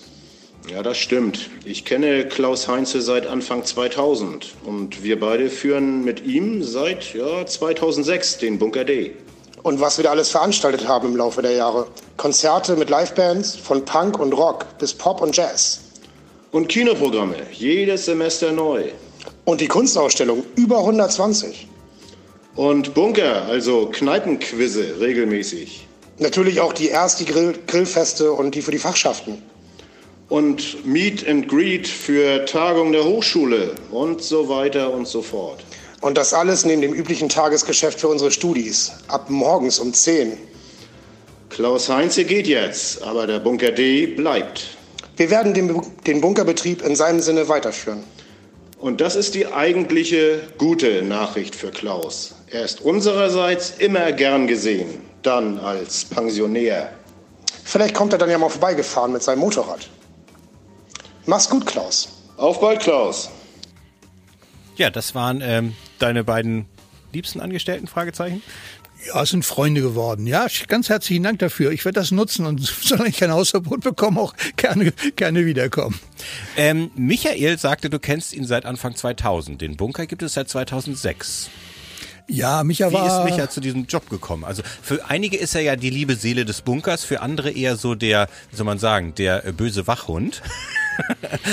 [0.71, 1.51] Ja, das stimmt.
[1.65, 7.47] Ich kenne Klaus Heinze seit Anfang 2000 und wir beide führen mit ihm seit ja,
[7.47, 9.15] 2006 den Bunker D.
[9.63, 11.87] Und was wir da alles veranstaltet haben im Laufe der Jahre.
[12.17, 15.81] Konzerte mit Livebands von Punk und Rock bis Pop und Jazz.
[16.53, 18.91] Und Kinoprogramme, jedes Semester neu.
[19.45, 21.67] Und die Kunstausstellung über 120.
[22.59, 25.87] Und Bunker, also Kneipenquizze regelmäßig.
[26.19, 29.41] Natürlich auch die erst die Grill Grillfeste und die für die Fachschaften.
[30.29, 35.63] Und Meet and Greet für Tagung der Hochschule und so weiter und so fort.
[36.01, 38.91] Und das alles neben dem üblichen Tagesgeschäft für unsere Studis.
[39.07, 40.37] Ab morgens um 10.
[41.51, 44.67] Klaus Heinze geht jetzt, aber der Bunker D bleibt.
[45.17, 48.03] Wir werden den, den Bunkerbetrieb in seinem Sinne weiterführen.
[48.81, 52.35] Und das ist die eigentliche gute Nachricht für Klaus.
[52.51, 56.93] Er ist unsererseits immer gern gesehen, dann als Pensionär.
[57.65, 59.91] Vielleicht kommt er dann ja mal vorbeigefahren mit seinem Motorrad.
[61.27, 62.09] Mach's gut, Klaus.
[62.39, 63.29] Auf bald, Klaus.
[64.77, 66.67] Ja, das waren ähm, deine beiden
[67.13, 68.43] liebsten Angestellten, Fragezeichen.
[69.07, 70.27] Ja, es sind Freunde geworden.
[70.27, 71.71] Ja, ganz herzlichen Dank dafür.
[71.71, 76.01] Ich werde das nutzen und solange ich kein Hausverbot bekomme, auch gerne, gerne wiederkommen.
[76.57, 79.61] Ähm, Michael sagte, du kennst ihn seit Anfang 2000.
[79.61, 81.51] Den Bunker gibt es seit 2006.
[82.29, 83.25] Ja, Micha Wie war.
[83.25, 84.45] ist Micha zu diesem Job gekommen?
[84.45, 87.95] Also für einige ist er ja die liebe Seele des Bunkers, für andere eher so
[87.95, 90.43] der, wie soll man sagen, der äh, böse Wachhund.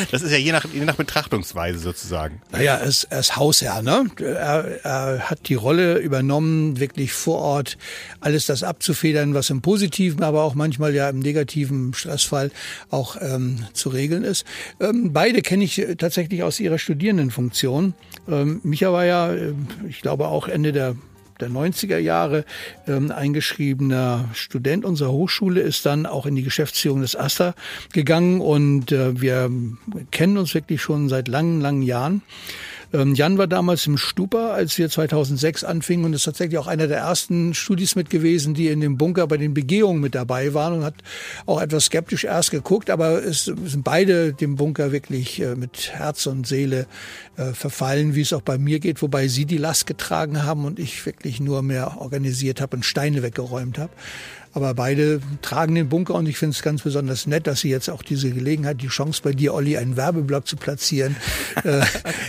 [0.10, 2.42] Das ist ja je nach, je nach Betrachtungsweise sozusagen.
[2.52, 4.06] Naja, er ist, er ist Hausherr, ne?
[4.20, 7.78] Er, er hat die Rolle übernommen, wirklich vor Ort
[8.20, 12.50] alles das abzufedern, was im positiven, aber auch manchmal ja im negativen Stressfall
[12.90, 14.46] auch ähm, zu regeln ist.
[14.80, 17.94] Ähm, beide kenne ich äh, tatsächlich aus ihrer Studierendenfunktion.
[18.28, 19.54] Ähm, Micha war ja, äh,
[19.88, 20.96] ich glaube auch Ende der
[21.40, 22.46] der 90er Jahre
[22.88, 27.56] ähm, eingeschriebener Student unserer Hochschule ist dann auch in die Geschäftsführung des AStA
[27.92, 29.52] gegangen und äh, wir
[30.12, 32.22] kennen uns wirklich schon seit langen, langen Jahren.
[32.96, 36.88] Ähm, Jan war damals im Stupa, als wir 2006 anfingen und ist tatsächlich auch einer
[36.88, 40.76] der ersten Studis mit gewesen, die in dem Bunker bei den Begehungen mit dabei waren
[40.76, 40.96] und hat
[41.46, 46.26] auch etwas skeptisch erst geguckt, aber es sind beide dem Bunker wirklich äh, mit Herz
[46.26, 46.88] und Seele
[47.36, 50.80] äh, verfallen, wie es auch bei mir geht, wobei sie die Last getragen haben und
[50.80, 53.92] ich wirklich nur mehr organisiert habe und Steine weggeräumt habe.
[54.56, 57.90] Aber beide tragen den Bunker und ich finde es ganz besonders nett, dass Sie jetzt
[57.90, 61.18] auch diese Gelegenheit, die Chance bei dir, Olli, einen Werbeblock zu platzieren,
[61.66, 61.82] äh,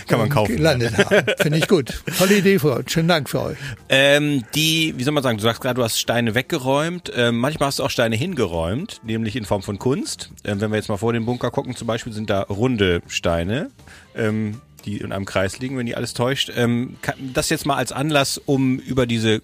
[0.09, 0.57] Kann man kaufen.
[0.57, 1.25] gelandet haben.
[1.39, 2.03] Finde ich gut.
[2.17, 2.89] Tolle Idee für euch.
[2.89, 3.57] Schönen Dank für euch.
[3.87, 7.09] Ähm, die, wie soll man sagen, du sagst gerade, du hast Steine weggeräumt.
[7.15, 10.29] Ähm, manchmal hast du auch Steine hingeräumt, nämlich in Form von Kunst.
[10.43, 13.71] Ähm, wenn wir jetzt mal vor den Bunker gucken, zum Beispiel sind da runde Steine.
[14.17, 16.51] Ähm, die in einem Kreis liegen, wenn die alles täuscht.
[16.55, 16.97] Ähm,
[17.33, 19.41] das jetzt mal als Anlass, um über diese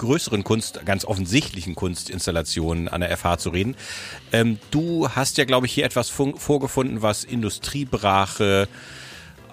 [0.00, 3.76] größeren Kunst, ganz offensichtlichen Kunstinstallationen an der FH zu reden.
[4.32, 8.66] Ähm, du hast ja, glaube ich, hier etwas vorgefunden, was Industriebrache,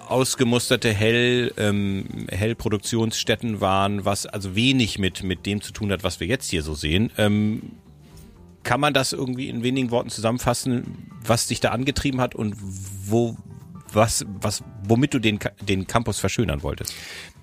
[0.08, 6.18] ausgemusterte Hell, ähm, Hellproduktionsstätten waren, was also wenig mit, mit dem zu tun hat, was
[6.18, 7.10] wir jetzt hier so sehen.
[7.18, 7.72] Ähm,
[8.62, 12.56] kann man das irgendwie in wenigen Worten zusammenfassen, was dich da angetrieben hat und
[13.06, 13.36] wo,
[13.92, 16.94] was, was, womit du den, den Campus verschönern wolltest?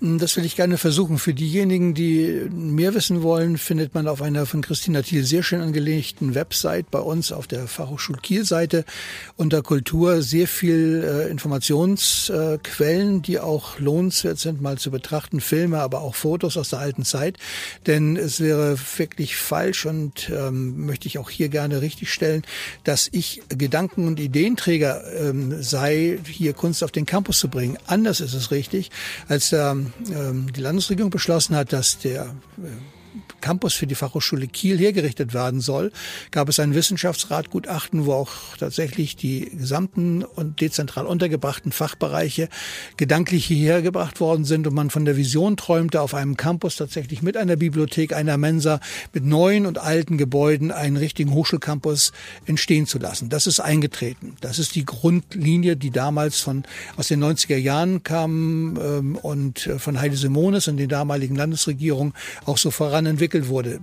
[0.02, 1.18] Das will ich gerne versuchen.
[1.20, 5.62] Für diejenigen, die mehr wissen wollen, findet man auf einer von Christina Thiel sehr schön
[5.62, 8.84] angelegten Website bei uns auf der Fachhochschul Kiel-Seite
[9.38, 15.40] unter Kultur sehr viel äh, Informationsquellen, äh, die auch lohnenswert sind, mal zu betrachten.
[15.40, 17.38] Filme, aber auch Fotos aus der alten Zeit.
[17.88, 22.44] Denn es wäre wirklich falsch und ähm, möchte ich auch hier gerne richtigstellen,
[22.84, 27.78] dass ich Gedanken- und Ideenträger ähm, sei, hier Kunst auf den Campus zu bringen.
[27.88, 28.92] Anders ist es richtig,
[29.28, 29.76] als der
[30.12, 32.36] ähm, die Landesregierung beschlossen hat, dass der
[33.42, 35.92] Campus für die Fachhochschule Kiel hergerichtet werden soll,
[36.32, 42.50] gab es ein Wissenschaftsratgutachten, wo auch tatsächlich die gesamten und dezentral untergebrachten Fachbereiche
[42.98, 47.22] gedanklich hierher gebracht worden sind und man von der Vision träumte, auf einem Campus tatsächlich
[47.22, 48.80] mit einer Bibliothek, einer Mensa,
[49.14, 52.12] mit neuen und alten Gebäuden einen richtigen Hochschulcampus
[52.46, 53.30] entstehen zu lassen.
[53.30, 54.36] Das ist eingetreten.
[54.42, 56.64] Das ist die Grundlinie, die damals von
[56.98, 62.14] aus den 90er Jahren kam ähm, und äh, von Heidi Simonis und den damaligen Landesregierung
[62.46, 63.80] auch so voran entwickelt wurde.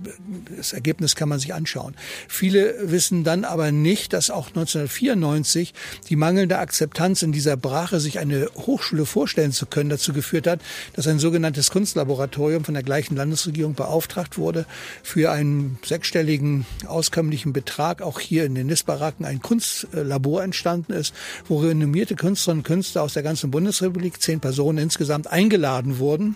[0.55, 1.95] Das Ergebnis kann man sich anschauen.
[2.27, 5.73] Viele wissen dann aber nicht, dass auch 1994
[6.09, 10.59] die mangelnde Akzeptanz in dieser Brache, sich eine Hochschule vorstellen zu können, dazu geführt hat,
[10.93, 14.65] dass ein sogenanntes Kunstlaboratorium von der gleichen Landesregierung beauftragt wurde,
[15.01, 21.13] für einen sechsstelligen auskömmlichen Betrag auch hier in den Nisbaracken ein Kunstlabor entstanden ist,
[21.47, 26.35] wo renommierte Künstlerinnen und Künstler aus der ganzen Bundesrepublik, zehn Personen insgesamt, eingeladen wurden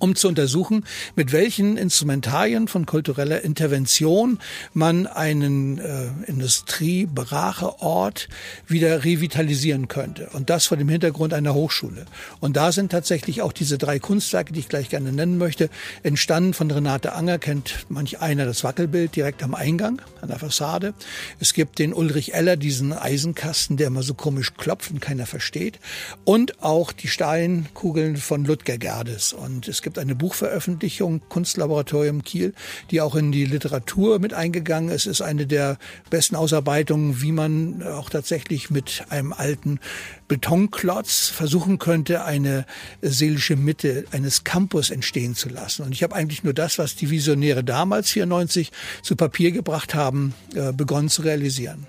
[0.00, 0.84] um zu untersuchen,
[1.14, 4.40] mit welchen Instrumentarien von kultureller Intervention
[4.74, 8.28] man einen äh, Industriebracheort
[8.66, 10.30] wieder revitalisieren könnte.
[10.32, 12.06] Und das vor dem Hintergrund einer Hochschule.
[12.40, 15.70] Und da sind tatsächlich auch diese drei Kunstwerke, die ich gleich gerne nennen möchte,
[16.02, 20.94] entstanden von Renate Anger, kennt manch einer das Wackelbild direkt am Eingang, an der Fassade.
[21.38, 25.78] Es gibt den Ulrich Eller, diesen Eisenkasten, der immer so komisch klopft und keiner versteht.
[26.24, 29.34] Und auch die Steinkugeln von Ludger Gerdes.
[29.34, 32.54] Und es gibt gibt eine Buchveröffentlichung, Kunstlaboratorium Kiel,
[32.92, 35.06] die auch in die Literatur mit eingegangen ist.
[35.06, 35.78] Ist eine der
[36.10, 39.80] besten Ausarbeitungen, wie man auch tatsächlich mit einem alten
[40.28, 42.66] Betonklotz versuchen könnte, eine
[43.02, 45.82] seelische Mitte eines Campus entstehen zu lassen.
[45.82, 48.70] Und ich habe eigentlich nur das, was die Visionäre damals 94
[49.02, 51.88] zu Papier gebracht haben, äh, begonnen zu realisieren.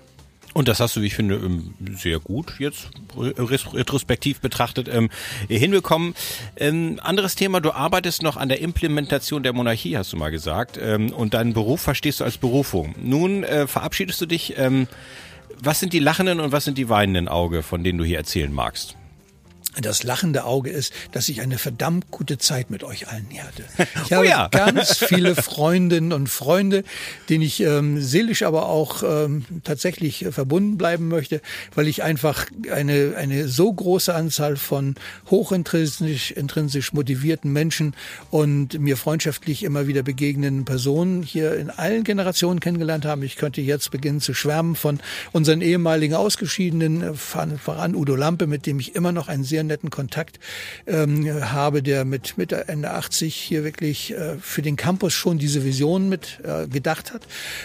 [0.54, 5.08] Und das hast du, wie ich finde, ähm, sehr gut jetzt retrospektiv betrachtet ähm,
[5.48, 6.14] hinbekommen.
[6.56, 10.78] Ähm, anderes Thema, du arbeitest noch an der Implementation der Monarchie, hast du mal gesagt.
[10.78, 12.94] Und deinen Beruf verstehst du als Berufung.
[13.02, 14.54] Nun äh, verabschiedest du dich.
[15.58, 18.52] Was sind die lachenden und was sind die weinenden Auge, von denen du hier erzählen
[18.52, 18.96] magst?
[19.80, 23.64] Das lachende Auge ist, dass ich eine verdammt gute Zeit mit euch allen hier hatte.
[24.04, 24.48] Ich oh habe ja.
[24.48, 26.82] ganz viele Freundinnen und Freunde,
[27.28, 31.40] denen ich ähm, seelisch aber auch ähm, tatsächlich äh, verbunden bleiben möchte,
[31.74, 34.96] weil ich einfach eine, eine so große Anzahl von
[35.30, 37.94] hochintrinsisch intrinsisch motivierten Menschen
[38.30, 43.24] und mir freundschaftlich immer wieder begegnenden Personen hier in allen Generationen kennengelernt habe.
[43.24, 45.00] Ich könnte jetzt beginnen zu schwärmen von
[45.32, 49.64] unseren ehemaligen Ausgeschiedenen, äh, voran Udo Lampe, mit dem ich immer noch ein sehr sehr
[49.64, 50.38] netten Kontakt
[50.86, 55.64] ähm, habe, der mit Mitte, Ende 80 hier wirklich äh, für den Campus schon diese
[55.64, 57.22] Vision mit äh, gedacht hat,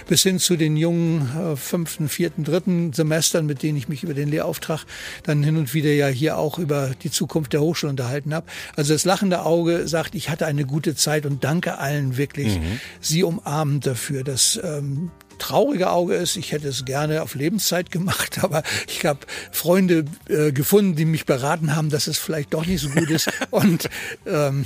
[0.07, 4.13] bis hin zu den jungen äh, fünften, vierten, dritten Semestern, mit denen ich mich über
[4.13, 4.86] den Lehrauftrag
[5.23, 8.47] dann hin und wieder ja hier auch über die Zukunft der Hochschule unterhalten habe.
[8.75, 12.79] Also das lachende Auge sagt, ich hatte eine gute Zeit und danke allen wirklich, mhm.
[13.01, 16.36] sie umarmen dafür, dass ähm, traurige Auge ist.
[16.36, 19.19] Ich hätte es gerne auf Lebenszeit gemacht, aber ich habe
[19.52, 23.30] Freunde äh, gefunden, die mich beraten haben, dass es vielleicht doch nicht so gut ist.
[23.52, 23.89] Und
[24.26, 24.65] ähm,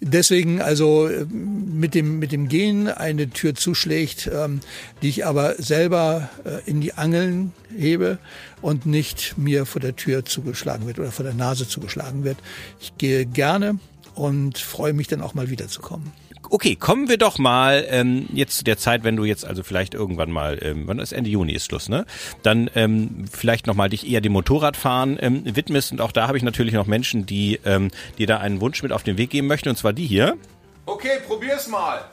[0.00, 4.60] deswegen also äh, mit dem mit dem Gehen eine Tür zuschlägt, ähm,
[5.00, 8.18] die ich aber selber äh, in die Angeln hebe
[8.60, 12.38] und nicht mir vor der Tür zugeschlagen wird oder vor der Nase zugeschlagen wird.
[12.80, 13.78] Ich gehe gerne
[14.14, 16.12] und freue mich dann auch mal wiederzukommen.
[16.54, 19.94] Okay, kommen wir doch mal ähm, jetzt zu der Zeit, wenn du jetzt also vielleicht
[19.94, 22.04] irgendwann mal, ähm, wann ist Ende Juni ist Schluss, ne?
[22.42, 25.92] Dann ähm, vielleicht nochmal dich eher dem Motorradfahren ähm, widmest.
[25.92, 28.92] Und auch da habe ich natürlich noch Menschen, die ähm, dir da einen Wunsch mit
[28.92, 29.70] auf den Weg geben möchten.
[29.70, 30.36] Und zwar die hier.
[30.84, 32.04] Okay, probier's mal.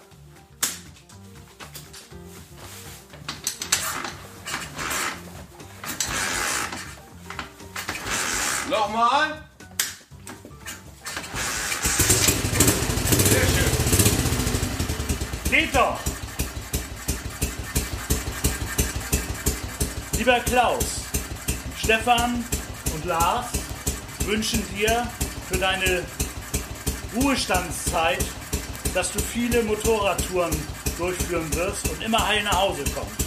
[8.70, 9.39] Nochmal.
[15.50, 15.98] Peter!
[20.16, 21.06] Lieber Klaus,
[21.82, 22.46] Stefan
[22.94, 23.48] und Lars
[24.26, 25.08] wünschen dir
[25.50, 26.04] für deine
[27.16, 28.24] Ruhestandszeit,
[28.94, 30.56] dass du viele Motorradtouren
[31.00, 33.26] durchführen wirst und immer heil nach Hause kommst.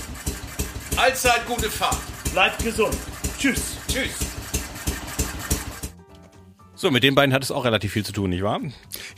[0.97, 1.99] Allzeit gute Fahrt.
[2.33, 2.97] Bleib gesund.
[3.37, 3.79] Tschüss.
[3.89, 4.13] Tschüss.
[6.77, 8.61] So, mit den beiden hat es auch relativ viel zu tun, nicht wahr?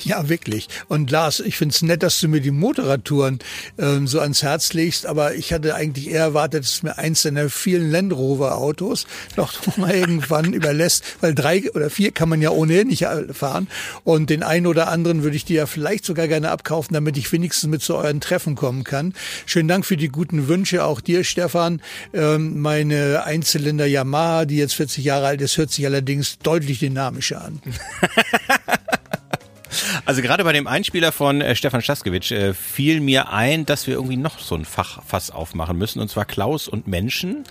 [0.04, 0.68] Ja, wirklich.
[0.88, 3.38] Und Lars, ich find's nett, dass du mir die Motorradtouren
[3.78, 7.48] ähm, so ans Herz legst, aber ich hatte eigentlich eher erwartet, dass mir eins deiner
[7.48, 12.50] vielen Land Rover Autos noch mal irgendwann überlässt, weil drei oder vier kann man ja
[12.50, 13.68] ohnehin nicht fahren
[14.04, 17.32] und den einen oder anderen würde ich dir ja vielleicht sogar gerne abkaufen, damit ich
[17.32, 19.14] wenigstens mit zu euren Treffen kommen kann.
[19.46, 21.80] Schönen Dank für die guten Wünsche, auch dir, Stefan.
[22.12, 27.42] Ähm, meine Einzylinder Yamaha, die jetzt 40 Jahre alt ist, hört sich allerdings deutlich dynamischer
[27.42, 27.62] an.
[30.06, 33.94] Also gerade bei dem Einspieler von äh, Stefan Staskewitsch äh, fiel mir ein, dass wir
[33.94, 37.44] irgendwie noch so ein Fachfass aufmachen müssen, und zwar Klaus und Menschen.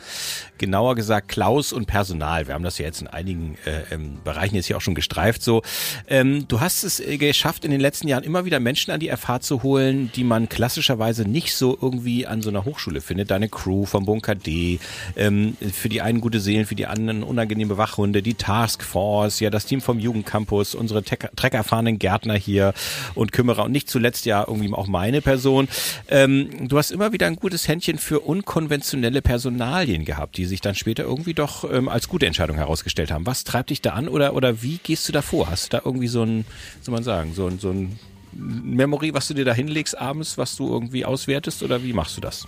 [0.60, 2.48] Genauer gesagt Klaus und Personal.
[2.48, 5.42] Wir haben das ja jetzt in einigen äh, ähm, Bereichen jetzt hier auch schon gestreift.
[5.42, 5.64] So,
[6.08, 9.10] ähm, du hast es äh, geschafft, in den letzten Jahren immer wieder Menschen an die
[9.10, 13.32] FH zu holen, die man klassischerweise nicht so irgendwie an so einer Hochschule findet.
[13.32, 14.80] Deine Crew vom Bunker D,
[15.16, 19.66] ähm, für die einen gute Seelen, für die anderen unangenehme Wachhunde, die Taskforce, ja das
[19.66, 22.74] Team vom Jugendcampus, unsere treckerfahrenen Gärtner hier
[23.16, 25.68] und Kümmerer und nicht zuletzt ja irgendwie auch meine Person.
[26.10, 30.76] Ähm, du hast immer wieder ein gutes Händchen für unkonventionelle Personalien gehabt, die sich dann
[30.76, 33.26] später irgendwie doch ähm, als gute Entscheidung herausgestellt haben.
[33.26, 35.50] Was treibt dich da an oder, oder wie gehst du da vor?
[35.50, 36.46] Hast du da irgendwie so ein,
[36.82, 38.00] soll man sagen, so ein, so ein
[38.36, 42.22] Memory, was du dir da hinlegst abends, was du irgendwie auswertest oder wie machst du
[42.22, 42.48] das?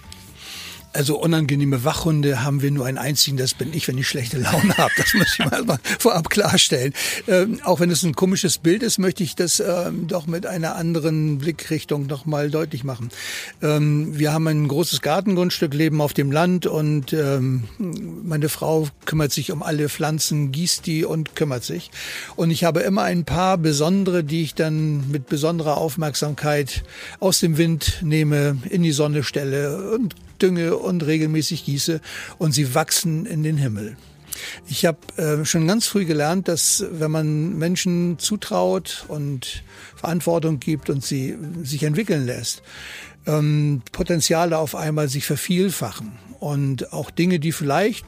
[0.96, 4.78] Also unangenehme Wachhunde haben wir nur einen einzigen, das bin ich, wenn ich schlechte Laune
[4.78, 4.94] habe.
[4.96, 5.62] Das muss ich mal
[6.00, 6.94] vorab klarstellen.
[7.28, 10.78] Ähm, auch wenn es ein komisches Bild ist, möchte ich das ähm, doch mit einer
[10.78, 13.10] anderen Blickrichtung noch mal deutlich machen.
[13.62, 19.34] Ähm, wir haben ein großes Gartengrundstück, leben auf dem Land und ähm, meine Frau kümmert
[19.34, 21.92] sich um alle Pflanzen, gießt die und kümmert sich.
[22.38, 26.84] Und ich habe immer ein paar besondere, die ich dann mit besonderer Aufmerksamkeit
[27.20, 32.02] aus dem Wind nehme, in die Sonne stelle und dünge und regelmäßig gieße
[32.38, 33.98] und sie wachsen in den Himmel.
[34.68, 39.64] Ich habe äh, schon ganz früh gelernt, dass wenn man Menschen zutraut und
[39.96, 42.62] Verantwortung gibt und sie sich entwickeln lässt,
[43.26, 48.06] ähm, Potenziale auf einmal sich vervielfachen und auch Dinge, die vielleicht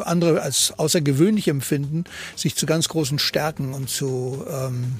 [0.00, 2.04] andere als außergewöhnlich empfinden,
[2.36, 4.96] sich zu ganz großen Stärken und zu ähm,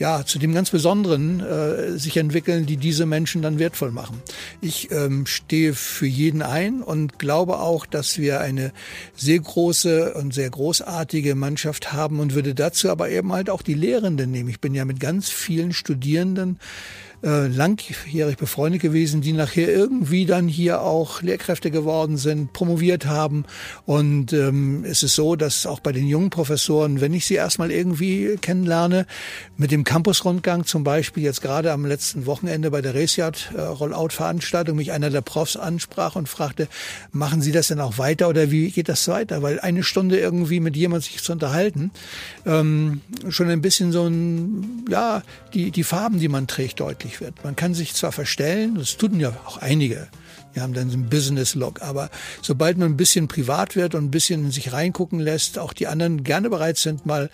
[0.00, 4.22] ja, zu dem ganz Besonderen äh, sich entwickeln, die diese Menschen dann wertvoll machen.
[4.62, 8.72] Ich ähm, stehe für jeden ein und glaube auch, dass wir eine
[9.14, 13.74] sehr große und sehr großartige Mannschaft haben und würde dazu aber eben halt auch die
[13.74, 14.48] Lehrenden nehmen.
[14.48, 16.58] Ich bin ja mit ganz vielen Studierenden
[17.22, 23.44] äh, langjährig befreundet gewesen, die nachher irgendwie dann hier auch Lehrkräfte geworden sind, promoviert haben.
[23.84, 27.70] Und ähm, es ist so, dass auch bei den jungen Professoren, wenn ich sie erstmal
[27.70, 29.06] irgendwie kennenlerne,
[29.56, 34.76] mit dem Campusrundgang zum Beispiel jetzt gerade am letzten Wochenende bei der Resiat äh, Rollout-Veranstaltung
[34.76, 36.68] mich einer der Profs ansprach und fragte,
[37.12, 39.42] machen Sie das denn auch weiter oder wie geht das weiter?
[39.42, 41.90] Weil eine Stunde irgendwie mit jemand sich zu unterhalten,
[42.46, 47.20] ähm, schon ein bisschen so ein, ja, die, die Farben, die man trägt, deutlich wichtig
[47.20, 47.44] wird.
[47.44, 50.08] Man kann sich zwar verstellen, das tun ja auch einige,
[50.52, 52.10] wir haben dann so ein Business-Log, aber
[52.42, 55.86] sobald man ein bisschen privat wird und ein bisschen in sich reingucken lässt, auch die
[55.86, 57.30] anderen gerne bereit sind, mal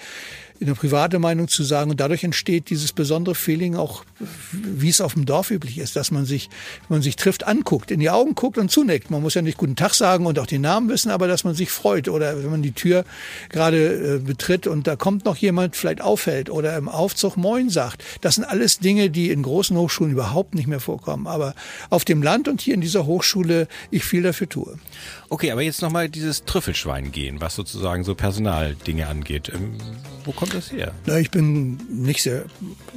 [0.61, 1.91] eine private Meinung zu sagen.
[1.91, 4.05] Und dadurch entsteht dieses besondere Feeling auch,
[4.51, 6.49] wie es auf dem Dorf üblich ist, dass man sich,
[6.89, 9.11] wenn man sich trifft, anguckt, in die Augen guckt und zunickt.
[9.11, 11.55] Man muss ja nicht guten Tag sagen und auch den Namen wissen, aber dass man
[11.55, 12.09] sich freut.
[12.09, 13.05] Oder wenn man die Tür
[13.49, 18.03] gerade äh, betritt und da kommt noch jemand, vielleicht auffällt oder im Aufzug Moin sagt.
[18.21, 21.27] Das sind alles Dinge, die in großen Hochschulen überhaupt nicht mehr vorkommen.
[21.27, 21.55] Aber
[21.91, 24.79] auf dem Land und hier in dieser Hochschule ich viel dafür tue.
[25.29, 29.51] Okay, aber jetzt nochmal dieses Trüffelschwein gehen, was sozusagen so Personaldinge angeht.
[29.53, 29.75] Ähm,
[30.25, 30.93] wo kommt das her?
[31.07, 32.45] Na, ich bin nicht sehr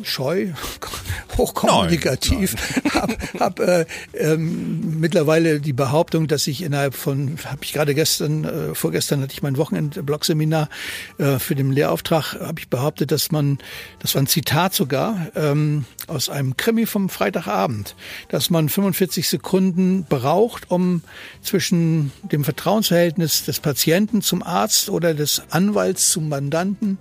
[0.04, 0.48] scheu,
[1.38, 2.56] hochkommunikativ.
[2.76, 2.94] Nein, nein.
[3.02, 8.44] Hab, hab äh, ähm, mittlerweile die Behauptung, dass ich innerhalb von, habe ich gerade gestern,
[8.46, 10.70] äh, vorgestern hatte ich mein Wochenend-Blog-Seminar
[11.18, 13.60] äh, für den Lehrauftrag, habe ich behauptet, dass man,
[14.00, 17.96] das war ein Zitat sogar, ähm, aus einem Krimi vom Freitagabend,
[18.30, 21.04] dass man 45 Sekunden braucht, um
[21.42, 26.98] zwischen dem Vertrauensverhältnis des Patienten zum Arzt oder des Anwalts zum Mandanten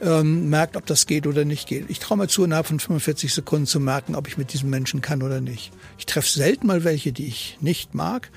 [0.00, 1.86] ähm, merkt, ob das geht oder nicht geht.
[1.88, 5.00] Ich traue mir zu, innerhalb von 45 Sekunden zu merken, ob ich mit diesem Menschen
[5.00, 5.72] kann oder nicht.
[5.98, 8.30] Ich treffe selten mal welche, die ich nicht mag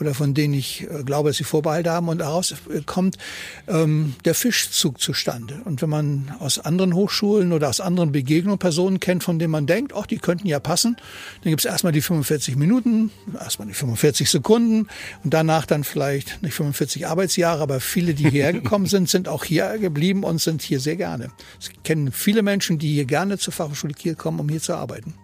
[0.00, 2.08] oder von denen ich äh, glaube, dass sie Vorbehalte haben.
[2.08, 2.54] Und daraus
[2.86, 3.18] kommt
[3.66, 5.60] ähm, der Fischzug zustande.
[5.64, 9.66] Und wenn man aus anderen Hochschulen oder aus anderen Begegnungen Personen kennt, von denen man
[9.66, 10.96] denkt, ach, die könnten ja passen,
[11.42, 14.88] dann gibt es erstmal die 45 Minuten, erstmal die 45 Sekunden
[15.24, 19.44] und danach dann vielleicht nicht 45 Arbeitsjahre, aber viele, die hierher gekommen sind, sind auch
[19.44, 21.30] hier geblieben und sind hier sehr gerne.
[21.60, 25.14] Ich kenne viele Menschen, die hier gerne zur Fachhochschule Kiel kommen, um hier zu arbeiten.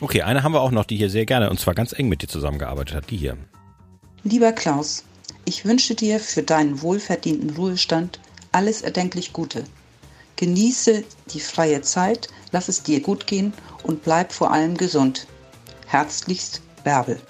[0.00, 2.22] Okay, eine haben wir auch noch, die hier sehr gerne und zwar ganz eng mit
[2.22, 3.36] dir zusammengearbeitet hat, die hier.
[4.26, 5.04] Lieber Klaus,
[5.44, 8.20] ich wünsche dir für deinen wohlverdienten Ruhestand
[8.52, 9.64] alles erdenklich Gute.
[10.36, 13.52] Genieße die freie Zeit, lass es dir gut gehen
[13.82, 15.26] und bleib vor allem gesund.
[15.86, 17.20] Herzlichst, Bärbel.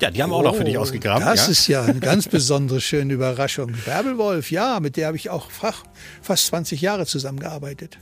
[0.00, 1.24] Ja, die haben wir auch noch für dich oh, ausgegraben.
[1.24, 1.50] Das ja?
[1.50, 3.74] ist ja eine ganz besondere schöne Überraschung.
[3.84, 7.98] Bärbel Wolf, ja, mit der habe ich auch fast 20 Jahre zusammengearbeitet.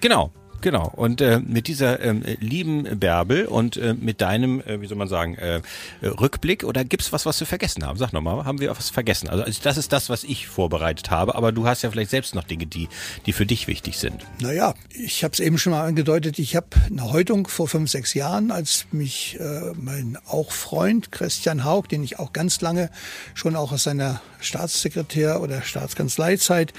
[0.00, 0.32] Genau.
[0.60, 0.92] Genau.
[0.94, 5.08] Und äh, mit dieser ähm, lieben Bärbel und äh, mit deinem, äh, wie soll man
[5.08, 5.62] sagen, äh,
[6.02, 7.98] Rückblick oder gibt's was, was wir vergessen haben?
[7.98, 9.28] Sag nochmal, haben wir was vergessen?
[9.28, 12.34] Also, also das ist das, was ich vorbereitet habe, aber du hast ja vielleicht selbst
[12.34, 12.88] noch Dinge, die,
[13.26, 14.24] die für dich wichtig sind.
[14.40, 18.14] Naja, ich habe es eben schon mal angedeutet, ich habe eine Häutung vor fünf, sechs
[18.14, 22.90] Jahren, als mich äh, mein auch Freund Christian Haug, den ich auch ganz lange
[23.34, 26.72] schon auch aus seiner Staatssekretär oder Staatskanzleizeit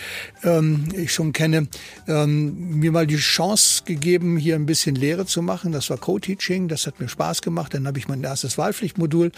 [0.43, 1.67] ähm, ich schon kenne,
[2.07, 5.71] ähm, mir mal die Chance gegeben, hier ein bisschen Lehre zu machen.
[5.71, 7.73] Das war Co-Teaching, das hat mir Spaß gemacht.
[7.73, 9.31] Dann habe ich mein erstes Wahlpflichtmodul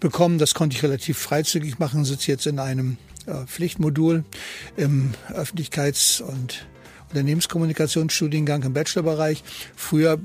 [0.00, 0.38] bekommen.
[0.38, 4.24] Das konnte ich relativ freizügig machen, sitze jetzt in einem äh, Pflichtmodul
[4.76, 6.66] im Öffentlichkeits- und
[7.14, 9.44] Unternehmenskommunikationsstudiengang im Bachelorbereich.
[9.76, 10.18] Früher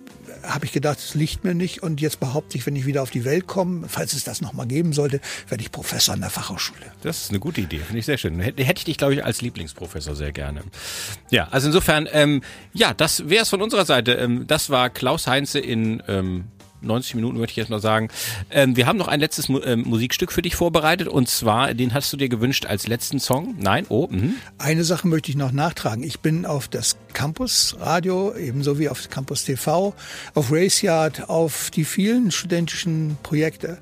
[0.44, 3.12] habe ich gedacht, es liegt mir nicht und jetzt behaupte ich, wenn ich wieder auf
[3.12, 6.82] die Welt komme, falls es das nochmal geben sollte, werde ich Professor an der Fachhochschule.
[7.04, 8.40] Das ist eine gute Idee, finde ich sehr schön.
[8.40, 10.64] Hätte ich dich, glaube ich, als Lieblingsprofessor sehr gerne.
[11.30, 12.42] Ja, also insofern, ähm,
[12.74, 14.14] ja, das wäre es von unserer Seite.
[14.14, 16.46] Ähm, das war Klaus Heinze in ähm,
[16.82, 18.10] 90 Minuten würde ich jetzt mal sagen.
[18.50, 21.94] Ähm, wir haben noch ein letztes Mu ähm, Musikstück für dich vorbereitet und zwar, den
[21.94, 23.56] hast du dir gewünscht als letzten Song?
[23.60, 23.86] Nein?
[23.90, 24.34] Oh, mh.
[24.58, 26.04] Eine Sache möchte ich noch nachtragen.
[26.04, 29.94] Ich bin auf das Campus Radio, ebenso wie auf Campus TV,
[30.34, 33.80] auf Raceyard, auf die vielen studentischen Projekte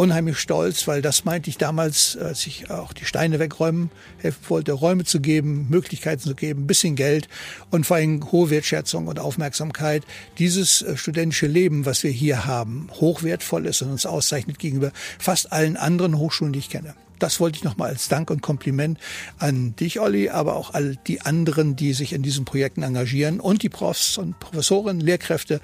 [0.00, 4.72] unheimlich stolz, weil das meinte ich damals, als ich auch die Steine wegräumen helfen wollte,
[4.72, 7.28] Räume zu geben, Möglichkeiten zu geben, ein bisschen Geld
[7.70, 10.04] und vor allem hohe Wertschätzung und Aufmerksamkeit.
[10.38, 15.52] Dieses äh, studentische Leben, was wir hier haben, hochwertvoll ist und uns auszeichnet gegenüber fast
[15.52, 18.98] allen anderen Hochschulen, die ich kenne das wollte ich nochmal als Dank und Kompliment
[19.38, 23.62] an dich, Olli, aber auch all die anderen, die sich in diesen Projekten engagieren und
[23.62, 25.60] die Profs und Professoren, Lehrkräfte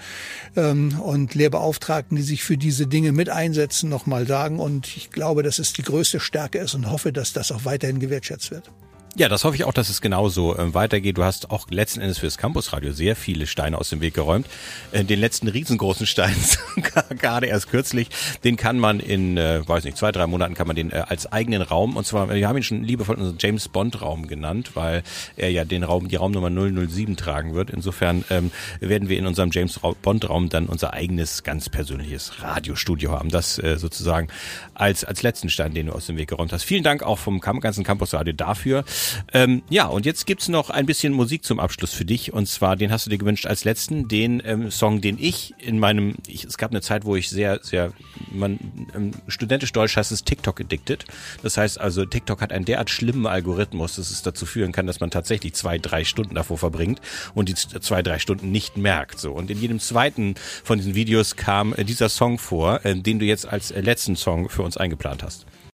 [0.56, 4.58] ähm, und Lehrbeauftragten, die sich für diese Dinge mit einsetzen, nochmal sagen.
[4.58, 8.00] Und ich glaube, dass es die größte Stärke ist und hoffe, dass das auch weiterhin
[8.00, 8.70] gewertschätzt wird.
[9.18, 11.16] Ja, das hoffe ich auch, dass es genauso äh, weitergeht.
[11.16, 14.46] Du hast auch letzten Endes fürs Campusradio sehr viele Steine aus dem Weg geräumt.
[14.92, 16.36] Äh, den letzten riesengroßen Stein,
[17.18, 18.10] gerade erst kürzlich,
[18.44, 21.32] den kann man in, äh, weiß nicht, zwei, drei Monaten kann man den äh, als
[21.32, 25.02] eigenen Raum, und zwar, wir haben ihn schon liebevoll unseren James Bond Raum genannt, weil
[25.38, 27.70] er ja den Raum, die Raumnummer 007 tragen wird.
[27.70, 28.50] Insofern ähm,
[28.80, 33.30] werden wir in unserem James Bond Raum dann unser eigenes, ganz persönliches Radiostudio haben.
[33.30, 34.28] Das äh, sozusagen
[34.74, 36.64] als, als letzten Stein, den du aus dem Weg geräumt hast.
[36.64, 38.84] Vielen Dank auch vom ganzen Campusradio dafür.
[39.32, 42.32] Ähm, ja, und jetzt gibt's noch ein bisschen Musik zum Abschluss für dich.
[42.32, 45.78] Und zwar, den hast du dir gewünscht als letzten, den ähm, Song, den ich in
[45.78, 47.92] meinem, ich, es gab eine Zeit, wo ich sehr, sehr,
[48.30, 48.58] man,
[48.94, 51.04] ähm, studentisch Deutsch heißt es TikTok addicted.
[51.42, 55.00] Das heißt also, TikTok hat einen derart schlimmen Algorithmus, dass es dazu führen kann, dass
[55.00, 57.00] man tatsächlich zwei, drei Stunden davor verbringt
[57.34, 59.18] und die zwei, drei Stunden nicht merkt.
[59.18, 59.32] So.
[59.32, 60.34] Und in jedem zweiten
[60.64, 64.16] von diesen Videos kam äh, dieser Song vor, äh, den du jetzt als äh, letzten
[64.16, 65.46] Song für uns eingeplant hast.